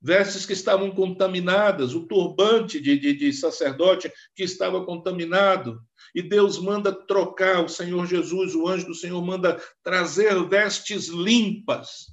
vestes 0.00 0.46
que 0.46 0.54
estavam 0.54 0.90
contaminadas, 0.90 1.94
o 1.94 2.06
turbante 2.06 2.80
de, 2.80 2.98
de, 2.98 3.12
de, 3.12 3.30
sacerdote 3.34 4.10
que 4.34 4.42
estava 4.42 4.86
contaminado. 4.86 5.82
E 6.14 6.22
Deus 6.22 6.58
manda 6.58 6.94
trocar, 6.94 7.62
o 7.62 7.68
Senhor 7.68 8.06
Jesus, 8.06 8.54
o 8.54 8.66
anjo 8.66 8.86
do 8.86 8.94
Senhor, 8.94 9.20
manda 9.22 9.60
trazer 9.82 10.42
vestes 10.48 11.08
limpas. 11.08 12.06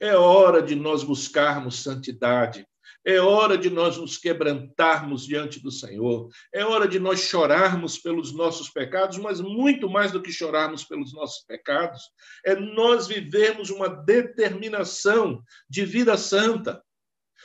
É 0.00 0.16
hora 0.16 0.62
de 0.62 0.74
nós 0.74 1.04
buscarmos 1.04 1.82
santidade. 1.82 2.66
É 3.06 3.20
hora 3.20 3.58
de 3.58 3.68
nós 3.68 3.98
nos 3.98 4.16
quebrantarmos 4.16 5.26
diante 5.26 5.60
do 5.60 5.70
Senhor. 5.70 6.30
É 6.52 6.64
hora 6.64 6.88
de 6.88 6.98
nós 6.98 7.20
chorarmos 7.20 7.98
pelos 7.98 8.32
nossos 8.32 8.70
pecados, 8.70 9.18
mas 9.18 9.40
muito 9.40 9.90
mais 9.90 10.10
do 10.10 10.22
que 10.22 10.32
chorarmos 10.32 10.84
pelos 10.84 11.12
nossos 11.12 11.44
pecados, 11.44 12.02
é 12.44 12.54
nós 12.54 13.06
vivermos 13.06 13.68
uma 13.68 13.88
determinação 13.88 15.42
de 15.68 15.84
vida 15.84 16.16
santa. 16.16 16.82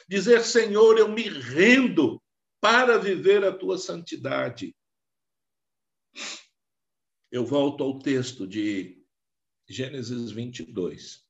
Dizer, 0.08 0.44
Senhor, 0.44 0.98
eu 0.98 1.10
me 1.10 1.24
rendo 1.24 2.22
para 2.62 2.98
viver 2.98 3.44
a 3.44 3.52
tua 3.52 3.78
santidade. 3.78 4.76
Eu 7.32 7.46
volto 7.46 7.84
ao 7.84 8.00
texto 8.00 8.48
de 8.48 9.04
Gênesis 9.68 10.32
22. 10.32 11.29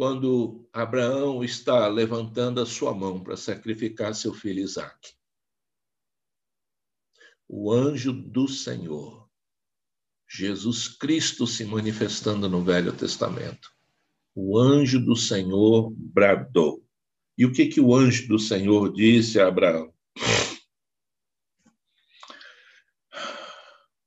Quando 0.00 0.66
Abraão 0.72 1.44
está 1.44 1.86
levantando 1.86 2.58
a 2.58 2.64
sua 2.64 2.94
mão 2.94 3.22
para 3.22 3.36
sacrificar 3.36 4.14
seu 4.14 4.32
filho 4.32 4.60
Isaque. 4.60 5.12
O 7.46 7.70
anjo 7.70 8.10
do 8.10 8.48
Senhor, 8.48 9.28
Jesus 10.26 10.88
Cristo 10.88 11.46
se 11.46 11.66
manifestando 11.66 12.48
no 12.48 12.64
Velho 12.64 12.96
Testamento. 12.96 13.70
O 14.34 14.58
anjo 14.58 14.98
do 14.98 15.14
Senhor 15.14 15.92
bradou. 15.94 16.82
E 17.36 17.44
o 17.44 17.52
que, 17.52 17.66
que 17.66 17.78
o 17.78 17.94
anjo 17.94 18.26
do 18.26 18.38
Senhor 18.38 18.90
disse 18.94 19.38
a 19.38 19.48
Abraão? 19.48 19.92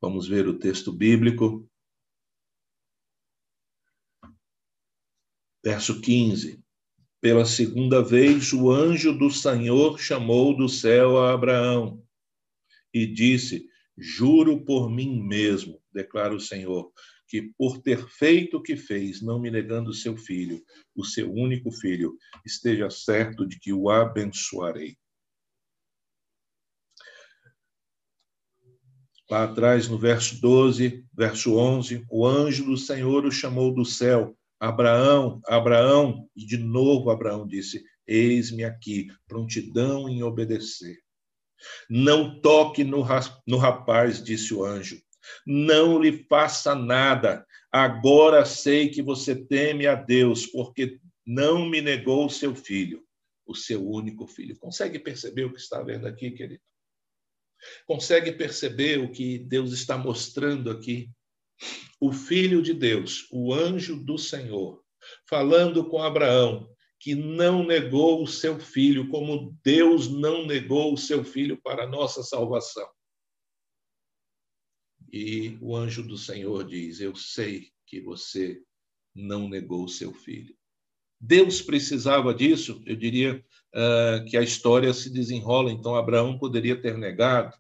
Vamos 0.01 0.27
ver 0.27 0.47
o 0.47 0.57
texto 0.57 0.91
bíblico. 0.91 1.69
Verso 5.63 6.01
15. 6.01 6.61
Pela 7.21 7.45
segunda 7.45 8.03
vez, 8.03 8.51
o 8.51 8.69
anjo 8.69 9.17
do 9.17 9.31
Senhor 9.31 9.97
chamou 9.97 10.53
do 10.53 10.67
céu 10.67 11.17
a 11.17 11.31
Abraão 11.31 12.03
e 12.93 13.07
disse: 13.07 13.65
Juro 13.97 14.65
por 14.65 14.89
mim 14.89 15.23
mesmo, 15.23 15.81
declara 15.93 16.35
o 16.35 16.39
Senhor, 16.39 16.91
que 17.29 17.53
por 17.57 17.81
ter 17.81 18.05
feito 18.09 18.57
o 18.57 18.61
que 18.61 18.75
fez, 18.75 19.21
não 19.21 19.39
me 19.39 19.49
negando 19.49 19.93
seu 19.93 20.17
filho, 20.17 20.61
o 20.93 21.05
seu 21.05 21.31
único 21.31 21.71
filho, 21.71 22.17
esteja 22.45 22.89
certo 22.89 23.47
de 23.47 23.57
que 23.57 23.71
o 23.71 23.89
abençoarei. 23.89 24.97
Lá 29.31 29.45
atrás, 29.45 29.87
no 29.87 29.97
verso 29.97 30.41
12, 30.41 31.05
verso 31.13 31.55
11, 31.55 32.05
o 32.11 32.27
anjo 32.27 32.65
do 32.65 32.75
Senhor 32.75 33.25
o 33.25 33.31
chamou 33.31 33.73
do 33.73 33.85
céu 33.85 34.37
Abraão, 34.63 35.41
Abraão, 35.45 36.29
e 36.33 36.45
de 36.45 36.57
novo 36.57 37.09
Abraão 37.09 37.45
disse: 37.45 37.83
Eis-me 38.07 38.63
aqui, 38.63 39.09
prontidão 39.27 40.07
em 40.07 40.23
obedecer. 40.23 40.99
Não 41.89 42.39
toque 42.39 42.81
no, 42.81 43.01
rapaz, 43.01 44.23
disse 44.23 44.53
o 44.53 44.63
anjo. 44.63 45.01
Não 45.45 46.01
lhe 46.01 46.25
faça 46.29 46.73
nada. 46.73 47.45
Agora 47.69 48.45
sei 48.45 48.87
que 48.87 49.01
você 49.01 49.35
teme 49.35 49.85
a 49.85 49.95
Deus, 49.95 50.45
porque 50.45 50.97
não 51.27 51.65
me 51.65 51.81
negou 51.81 52.25
o 52.25 52.29
seu 52.29 52.55
filho, 52.55 53.03
o 53.45 53.53
seu 53.53 53.85
único 53.85 54.25
filho. 54.27 54.57
Consegue 54.57 54.97
perceber 54.97 55.43
o 55.43 55.51
que 55.51 55.59
está 55.59 55.83
vendo 55.83 56.07
aqui, 56.07 56.31
querido? 56.31 56.63
Consegue 57.85 58.31
perceber 58.31 58.99
o 58.99 59.11
que 59.11 59.39
Deus 59.39 59.73
está 59.73 59.97
mostrando 59.97 60.71
aqui? 60.71 61.09
O 61.99 62.11
Filho 62.11 62.61
de 62.61 62.73
Deus, 62.73 63.27
o 63.31 63.53
anjo 63.53 63.95
do 63.95 64.17
Senhor, 64.17 64.83
falando 65.27 65.87
com 65.87 66.01
Abraão, 66.01 66.69
que 66.99 67.15
não 67.15 67.65
negou 67.65 68.23
o 68.23 68.27
seu 68.27 68.59
filho, 68.59 69.09
como 69.09 69.57
Deus 69.63 70.09
não 70.09 70.45
negou 70.45 70.93
o 70.93 70.97
seu 70.97 71.23
filho 71.23 71.61
para 71.61 71.83
a 71.83 71.87
nossa 71.87 72.23
salvação. 72.23 72.87
E 75.11 75.57
o 75.61 75.75
anjo 75.75 76.01
do 76.01 76.17
Senhor 76.17 76.63
diz: 76.65 76.99
Eu 76.99 77.15
sei 77.15 77.71
que 77.85 78.01
você 78.01 78.61
não 79.13 79.47
negou 79.47 79.83
o 79.83 79.89
seu 79.89 80.13
filho. 80.13 80.55
Deus 81.19 81.61
precisava 81.61 82.33
disso, 82.33 82.81
eu 82.85 82.95
diria 82.95 83.45
uh, 83.73 84.25
que 84.25 84.35
a 84.35 84.41
história 84.41 84.93
se 84.93 85.09
desenrola, 85.09 85.71
então 85.71 85.95
Abraão 85.95 86.37
poderia 86.37 86.81
ter 86.81 86.97
negado. 86.97 87.55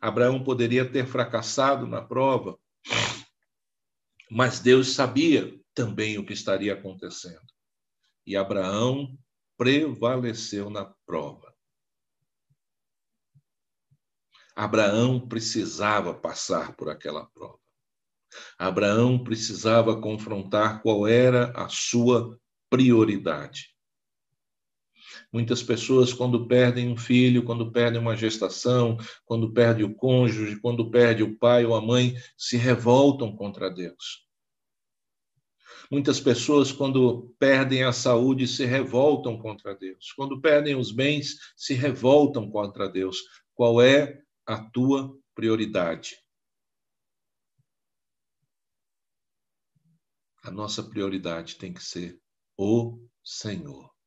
Abraão 0.00 0.42
poderia 0.42 0.90
ter 0.90 1.06
fracassado 1.06 1.86
na 1.86 2.00
prova, 2.00 2.58
mas 4.30 4.60
Deus 4.60 4.94
sabia 4.94 5.60
também 5.74 6.18
o 6.18 6.24
que 6.24 6.32
estaria 6.32 6.72
acontecendo. 6.72 7.46
E 8.26 8.36
Abraão 8.36 9.18
prevaleceu 9.58 10.70
na 10.70 10.86
prova. 11.04 11.54
Abraão 14.56 15.28
precisava 15.28 16.14
passar 16.14 16.74
por 16.76 16.88
aquela 16.88 17.26
prova. 17.26 17.58
Abraão 18.58 19.22
precisava 19.22 20.00
confrontar 20.00 20.82
qual 20.82 21.06
era 21.06 21.50
a 21.52 21.68
sua 21.68 22.38
prioridade. 22.68 23.74
Muitas 25.32 25.62
pessoas, 25.62 26.12
quando 26.12 26.48
perdem 26.48 26.88
um 26.88 26.96
filho, 26.96 27.44
quando 27.44 27.70
perdem 27.70 28.00
uma 28.00 28.16
gestação, 28.16 28.98
quando 29.24 29.52
perdem 29.52 29.84
o 29.84 29.94
cônjuge, 29.94 30.60
quando 30.60 30.90
perdem 30.90 31.24
o 31.24 31.36
pai 31.38 31.64
ou 31.64 31.74
a 31.74 31.80
mãe, 31.80 32.14
se 32.36 32.56
revoltam 32.56 33.36
contra 33.36 33.70
Deus. 33.70 34.26
Muitas 35.88 36.20
pessoas, 36.20 36.72
quando 36.72 37.34
perdem 37.38 37.84
a 37.84 37.92
saúde, 37.92 38.46
se 38.46 38.64
revoltam 38.64 39.38
contra 39.38 39.74
Deus. 39.74 40.12
Quando 40.12 40.40
perdem 40.40 40.74
os 40.74 40.90
bens, 40.92 41.36
se 41.56 41.74
revoltam 41.74 42.50
contra 42.50 42.88
Deus. 42.88 43.18
Qual 43.54 43.80
é 43.80 44.20
a 44.46 44.58
tua 44.70 45.16
prioridade? 45.34 46.16
A 50.42 50.50
nossa 50.50 50.82
prioridade 50.82 51.56
tem 51.56 51.72
que 51.72 51.82
ser 51.82 52.20
o 52.56 52.98
Senhor. 53.22 53.99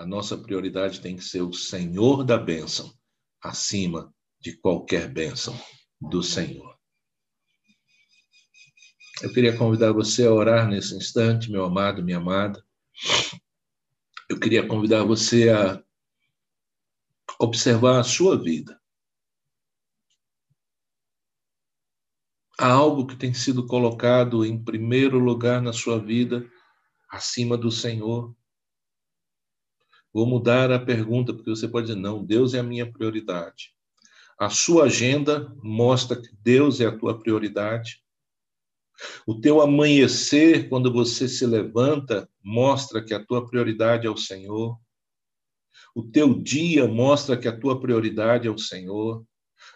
A 0.00 0.06
nossa 0.06 0.34
prioridade 0.34 1.02
tem 1.02 1.14
que 1.14 1.22
ser 1.22 1.42
o 1.42 1.52
Senhor 1.52 2.24
da 2.24 2.38
bênção, 2.38 2.90
acima 3.38 4.10
de 4.40 4.56
qualquer 4.56 5.06
bênção 5.06 5.54
do 6.00 6.22
Senhor. 6.22 6.74
Eu 9.20 9.30
queria 9.30 9.54
convidar 9.54 9.92
você 9.92 10.26
a 10.26 10.32
orar 10.32 10.66
nesse 10.66 10.96
instante, 10.96 11.50
meu 11.50 11.66
amado, 11.66 12.02
minha 12.02 12.16
amada. 12.16 12.64
Eu 14.26 14.40
queria 14.40 14.66
convidar 14.66 15.04
você 15.04 15.50
a 15.50 15.84
observar 17.38 18.00
a 18.00 18.02
sua 18.02 18.42
vida. 18.42 18.80
Há 22.58 22.72
algo 22.72 23.06
que 23.06 23.16
tem 23.16 23.34
sido 23.34 23.66
colocado 23.66 24.46
em 24.46 24.64
primeiro 24.64 25.18
lugar 25.18 25.60
na 25.60 25.74
sua 25.74 25.98
vida, 25.98 26.50
acima 27.10 27.54
do 27.54 27.70
Senhor. 27.70 28.34
Vou 30.12 30.26
mudar 30.26 30.72
a 30.72 30.78
pergunta, 30.78 31.32
porque 31.32 31.50
você 31.50 31.68
pode 31.68 31.86
dizer: 31.86 32.00
não, 32.00 32.24
Deus 32.24 32.54
é 32.54 32.58
a 32.58 32.64
minha 32.64 32.90
prioridade. 32.90 33.72
A 34.38 34.48
sua 34.48 34.84
agenda 34.84 35.54
mostra 35.62 36.20
que 36.20 36.30
Deus 36.42 36.80
é 36.80 36.86
a 36.86 36.96
tua 36.96 37.18
prioridade. 37.18 38.02
O 39.26 39.40
teu 39.40 39.60
amanhecer, 39.60 40.68
quando 40.68 40.92
você 40.92 41.28
se 41.28 41.46
levanta, 41.46 42.28
mostra 42.42 43.02
que 43.02 43.14
a 43.14 43.24
tua 43.24 43.46
prioridade 43.46 44.06
é 44.06 44.10
o 44.10 44.16
Senhor. 44.16 44.78
O 45.94 46.02
teu 46.02 46.34
dia 46.34 46.86
mostra 46.86 47.36
que 47.36 47.48
a 47.48 47.56
tua 47.56 47.80
prioridade 47.80 48.46
é 48.46 48.50
o 48.50 48.58
Senhor. 48.58 49.24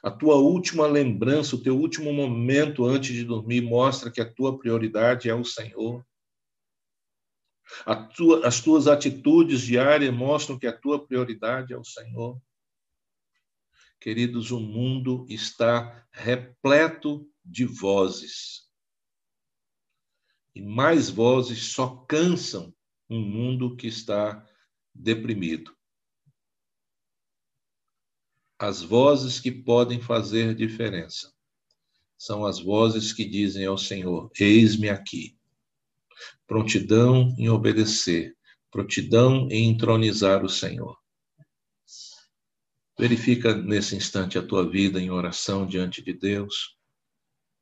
A 0.02 0.10
tua 0.10 0.36
última 0.36 0.86
lembrança, 0.86 1.56
o 1.56 1.62
teu 1.62 1.76
último 1.76 2.12
momento 2.12 2.84
antes 2.84 3.14
de 3.14 3.24
dormir 3.24 3.60
mostra 3.60 4.10
que 4.10 4.20
a 4.20 4.30
tua 4.30 4.58
prioridade 4.58 5.28
é 5.28 5.34
o 5.34 5.44
Senhor. 5.44 6.04
Tua, 8.16 8.46
as 8.46 8.60
tuas 8.60 8.86
atitudes 8.86 9.62
diárias 9.62 10.14
mostram 10.14 10.58
que 10.58 10.66
a 10.66 10.76
tua 10.76 11.06
prioridade 11.06 11.72
é 11.72 11.76
o 11.76 11.84
Senhor. 11.84 12.40
Queridos, 14.00 14.50
o 14.50 14.60
mundo 14.60 15.24
está 15.28 16.06
repleto 16.12 17.28
de 17.44 17.64
vozes 17.64 18.64
e 20.54 20.62
mais 20.62 21.10
vozes 21.10 21.72
só 21.72 21.96
cansam 22.06 22.72
um 23.10 23.20
mundo 23.20 23.76
que 23.76 23.88
está 23.88 24.46
deprimido. 24.94 25.76
As 28.58 28.80
vozes 28.80 29.40
que 29.40 29.50
podem 29.50 30.00
fazer 30.00 30.54
diferença 30.54 31.34
são 32.16 32.46
as 32.46 32.60
vozes 32.60 33.12
que 33.12 33.24
dizem 33.24 33.66
ao 33.66 33.76
Senhor: 33.76 34.30
Eis-me 34.38 34.88
aqui. 34.88 35.36
Prontidão 36.46 37.34
em 37.38 37.48
obedecer, 37.48 38.34
prontidão 38.70 39.48
em 39.50 39.70
entronizar 39.70 40.44
o 40.44 40.48
Senhor. 40.48 40.96
Verifica 42.98 43.54
nesse 43.54 43.96
instante 43.96 44.38
a 44.38 44.46
tua 44.46 44.68
vida 44.68 45.00
em 45.00 45.10
oração 45.10 45.66
diante 45.66 46.02
de 46.02 46.12
Deus 46.12 46.74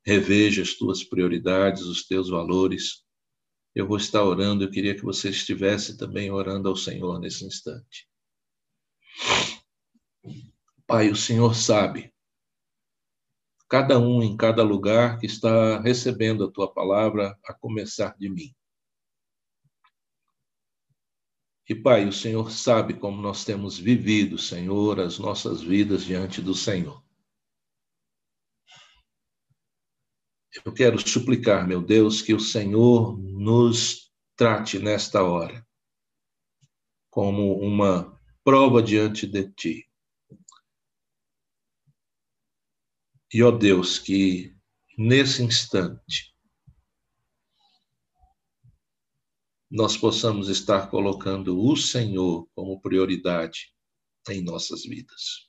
reveja 0.05 0.63
as 0.63 0.75
tuas 0.75 1.05
prioridades, 1.05 1.83
os 1.83 2.07
teus 2.07 2.29
valores. 2.29 3.03
Eu 3.75 3.87
vou 3.87 3.97
estar 3.97 4.23
orando, 4.23 4.65
eu 4.65 4.71
queria 4.71 4.95
que 4.95 5.03
você 5.03 5.31
estivesse 5.31 5.97
também 5.97 6.31
orando 6.31 6.69
ao 6.69 6.77
Senhor 6.77 7.19
nesse 7.19 7.45
instante. 7.45 8.09
Pai, 10.87 11.09
o 11.11 11.17
Senhor 11.17 11.55
sabe, 11.55 12.12
cada 13.73 13.99
um 13.99 14.23
em 14.23 14.37
cada 14.37 14.63
lugar 14.63 15.19
que 15.19 15.25
está 15.25 15.81
recebendo 15.81 16.45
a 16.45 16.51
tua 16.51 16.71
palavra, 16.71 17.39
a 17.43 17.55
começar 17.55 18.15
de 18.19 18.29
mim. 18.29 18.55
E, 21.67 21.75
Pai, 21.75 22.07
o 22.07 22.13
Senhor 22.13 22.51
sabe 22.51 22.93
como 22.93 23.23
nós 23.23 23.47
temos 23.47 23.79
vivido, 23.79 24.37
Senhor, 24.37 25.01
as 25.01 25.19
nossas 25.19 25.63
vidas 25.63 26.05
diante 26.05 26.43
do 26.43 26.55
Senhor. 26.55 27.03
Eu 30.67 30.75
quero 30.75 30.99
suplicar, 30.99 31.67
meu 31.67 31.81
Deus, 31.81 32.21
que 32.21 32.35
o 32.35 32.41
Senhor 32.41 33.19
nos 33.19 34.13
trate 34.37 34.79
nesta 34.79 35.25
hora 35.25 35.67
como 37.09 37.59
uma 37.59 38.21
prova 38.45 38.83
diante 38.83 39.27
de 39.27 39.51
ti. 39.51 39.92
E, 43.33 43.43
ó 43.43 43.51
Deus, 43.51 43.99
que 43.99 44.55
nesse 44.99 45.43
instante 45.43 46.33
nós 49.71 49.97
possamos 49.97 50.51
estar 50.51 50.91
colocando 50.91 51.59
o 51.59 51.75
Senhor 51.75 52.47
como 52.55 52.81
prioridade 52.83 53.73
em 54.29 54.43
nossas 54.43 54.83
vidas. 54.83 55.49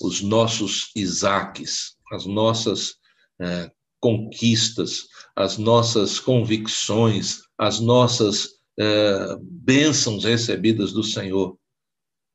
Os 0.00 0.22
nossos 0.22 0.90
Isaques, 0.96 1.96
as 2.10 2.24
nossas 2.24 2.94
é, 3.38 3.70
conquistas, 4.00 5.08
as 5.34 5.58
nossas 5.58 6.18
convicções, 6.18 7.40
as 7.58 7.78
nossas 7.78 8.48
é, 8.78 9.36
bênçãos 9.42 10.24
recebidas 10.24 10.92
do 10.92 11.02
Senhor, 11.02 11.58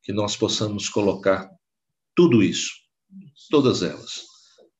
que 0.03 0.13
nós 0.13 0.37
possamos 0.37 0.87
colocar 0.87 1.49
tudo 2.15 2.43
isso, 2.43 2.81
todas 3.49 3.83
elas, 3.83 4.23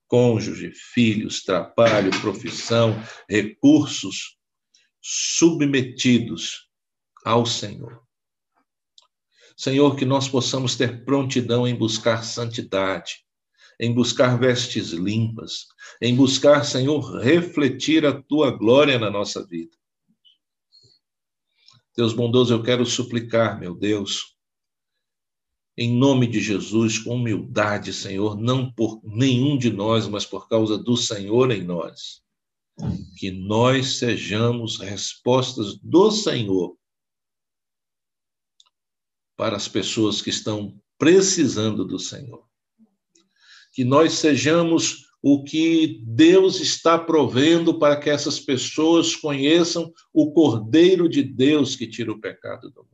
cônjuge, 0.08 0.72
filhos, 0.74 1.44
trabalho, 1.44 2.12
profissão, 2.22 2.96
recursos, 3.30 4.38
submetidos 5.02 6.70
ao 7.24 7.46
Senhor. 7.46 8.02
Senhor, 9.56 9.96
que 9.96 10.06
nós 10.06 10.28
possamos 10.28 10.76
ter 10.76 11.06
prontidão 11.06 11.68
em 11.68 11.76
buscar 11.76 12.24
santidade, 12.24 13.24
em 13.80 13.94
buscar 13.94 14.40
vestes 14.40 14.90
limpas, 14.90 15.68
em 16.02 16.16
buscar, 16.16 16.64
Senhor, 16.64 17.20
refletir 17.20 18.06
a 18.06 18.22
tua 18.22 18.52
glória 18.52 18.98
na 18.98 19.10
nossa 19.10 19.46
vida. 19.46 19.76
Deus 21.96 22.14
bondoso, 22.14 22.54
eu 22.54 22.64
quero 22.64 22.86
suplicar, 22.86 23.60
meu 23.60 23.76
Deus, 23.76 24.36
em 25.78 25.98
nome 25.98 26.28
de 26.28 26.40
Jesus, 26.40 27.00
com 27.00 27.16
humildade, 27.16 27.94
Senhor, 27.94 28.40
não 28.40 28.72
por 28.72 29.02
nenhum 29.04 29.58
de 29.58 29.72
nós, 29.72 30.08
mas 30.08 30.26
por 30.26 30.48
causa 30.48 30.78
do 30.78 30.98
Senhor 30.98 31.52
em 31.52 31.64
nós, 31.64 32.22
que 33.18 33.32
nós 33.32 33.98
sejamos 33.98 34.80
respostas 34.80 35.78
do 35.82 36.12
Senhor 36.12 36.78
para 39.36 39.56
as 39.56 39.68
pessoas 39.68 40.22
que 40.22 40.30
estão 40.30 40.80
precisando 40.98 41.86
do 41.86 41.98
Senhor 41.98 42.52
que 43.72 43.84
nós 43.84 44.14
sejamos 44.14 45.10
o 45.24 45.44
que 45.44 46.02
Deus 46.04 46.60
está 46.60 46.98
provendo 46.98 47.78
para 47.78 47.96
que 47.96 48.10
essas 48.10 48.40
pessoas 48.40 49.16
conheçam 49.16 49.94
o 50.12 50.32
Cordeiro 50.32 51.08
de 51.08 51.24
Deus 51.24 51.76
que 51.76 51.88
tira 51.88 52.12
o 52.12 52.20
pecado 52.20 52.70
do 52.72 52.84
mundo. 52.84 52.91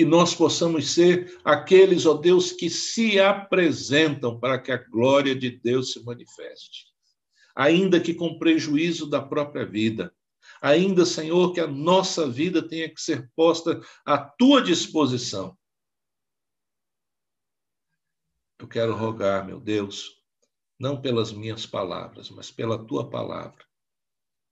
Que 0.00 0.04
nós 0.06 0.34
possamos 0.34 0.92
ser 0.92 1.38
aqueles, 1.44 2.06
ó 2.06 2.14
Deus, 2.14 2.52
que 2.52 2.70
se 2.70 3.20
apresentam 3.20 4.40
para 4.40 4.58
que 4.58 4.72
a 4.72 4.78
glória 4.78 5.34
de 5.34 5.50
Deus 5.50 5.92
se 5.92 6.02
manifeste, 6.02 6.86
ainda 7.54 8.00
que 8.00 8.14
com 8.14 8.38
prejuízo 8.38 9.04
da 9.04 9.20
própria 9.20 9.66
vida. 9.66 10.10
Ainda, 10.62 11.04
Senhor, 11.04 11.52
que 11.52 11.60
a 11.60 11.66
nossa 11.66 12.26
vida 12.26 12.66
tenha 12.66 12.88
que 12.88 12.98
ser 12.98 13.30
posta 13.36 13.78
à 14.06 14.16
tua 14.16 14.62
disposição 14.62 15.54
Eu 18.58 18.66
quero 18.66 18.96
rogar, 18.96 19.46
meu 19.46 19.60
Deus, 19.60 20.18
não 20.78 20.98
pelas 20.98 21.30
minhas 21.30 21.66
palavras, 21.66 22.30
mas 22.30 22.50
pela 22.50 22.82
tua 22.86 23.10
palavra, 23.10 23.66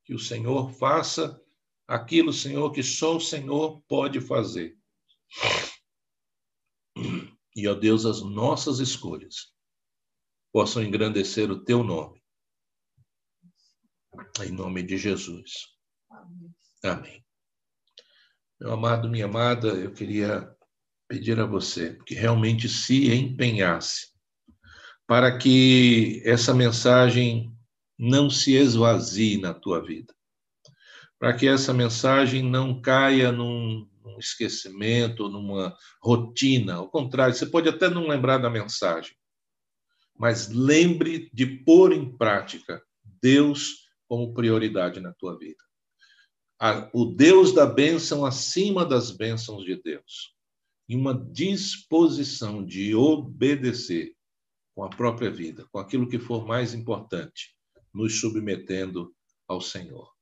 que 0.04 0.12
o 0.12 0.18
Senhor 0.18 0.70
faça 0.74 1.42
aquilo, 1.86 2.34
Senhor, 2.34 2.70
que 2.70 2.82
só 2.82 3.16
o 3.16 3.20
Senhor 3.20 3.80
pode 3.88 4.20
fazer. 4.20 4.77
E, 7.54 7.66
ó 7.66 7.74
Deus, 7.74 8.04
as 8.04 8.22
nossas 8.22 8.78
escolhas 8.78 9.52
possam 10.52 10.82
engrandecer 10.82 11.50
o 11.50 11.64
teu 11.64 11.82
nome. 11.82 12.22
Em 14.44 14.50
nome 14.50 14.82
de 14.82 14.96
Jesus. 14.96 15.76
Amém. 16.84 17.24
Meu 18.60 18.72
amado, 18.72 19.08
minha 19.08 19.26
amada, 19.26 19.68
eu 19.68 19.92
queria 19.92 20.52
pedir 21.08 21.38
a 21.40 21.46
você 21.46 21.98
que 22.04 22.14
realmente 22.14 22.68
se 22.68 23.12
empenhasse 23.12 24.12
para 25.06 25.38
que 25.38 26.22
essa 26.24 26.52
mensagem 26.52 27.56
não 27.98 28.28
se 28.28 28.54
esvazie 28.54 29.40
na 29.40 29.54
tua 29.54 29.84
vida, 29.84 30.14
para 31.18 31.34
que 31.34 31.48
essa 31.48 31.72
mensagem 31.72 32.42
não 32.42 32.80
caia 32.80 33.32
num, 33.32 33.88
num 34.08 34.18
esquecimento, 34.18 35.28
numa 35.28 35.76
rotina. 36.02 36.74
Ao 36.74 36.88
contrário, 36.88 37.34
você 37.34 37.46
pode 37.46 37.68
até 37.68 37.88
não 37.88 38.06
lembrar 38.06 38.38
da 38.38 38.50
mensagem, 38.50 39.14
mas 40.16 40.48
lembre 40.48 41.30
de 41.32 41.46
pôr 41.46 41.92
em 41.92 42.16
prática 42.16 42.82
Deus 43.22 43.88
como 44.08 44.34
prioridade 44.34 45.00
na 45.00 45.12
tua 45.12 45.38
vida. 45.38 45.62
O 46.92 47.04
Deus 47.04 47.52
da 47.52 47.66
bênção 47.66 48.24
acima 48.24 48.84
das 48.84 49.10
bênçãos 49.10 49.64
de 49.64 49.80
Deus. 49.80 50.34
E 50.88 50.96
uma 50.96 51.14
disposição 51.14 52.64
de 52.64 52.94
obedecer 52.94 54.16
com 54.74 54.82
a 54.82 54.88
própria 54.88 55.30
vida, 55.30 55.68
com 55.70 55.78
aquilo 55.78 56.08
que 56.08 56.18
for 56.18 56.46
mais 56.46 56.72
importante, 56.72 57.54
nos 57.92 58.20
submetendo 58.20 59.14
ao 59.46 59.60
Senhor. 59.60 60.17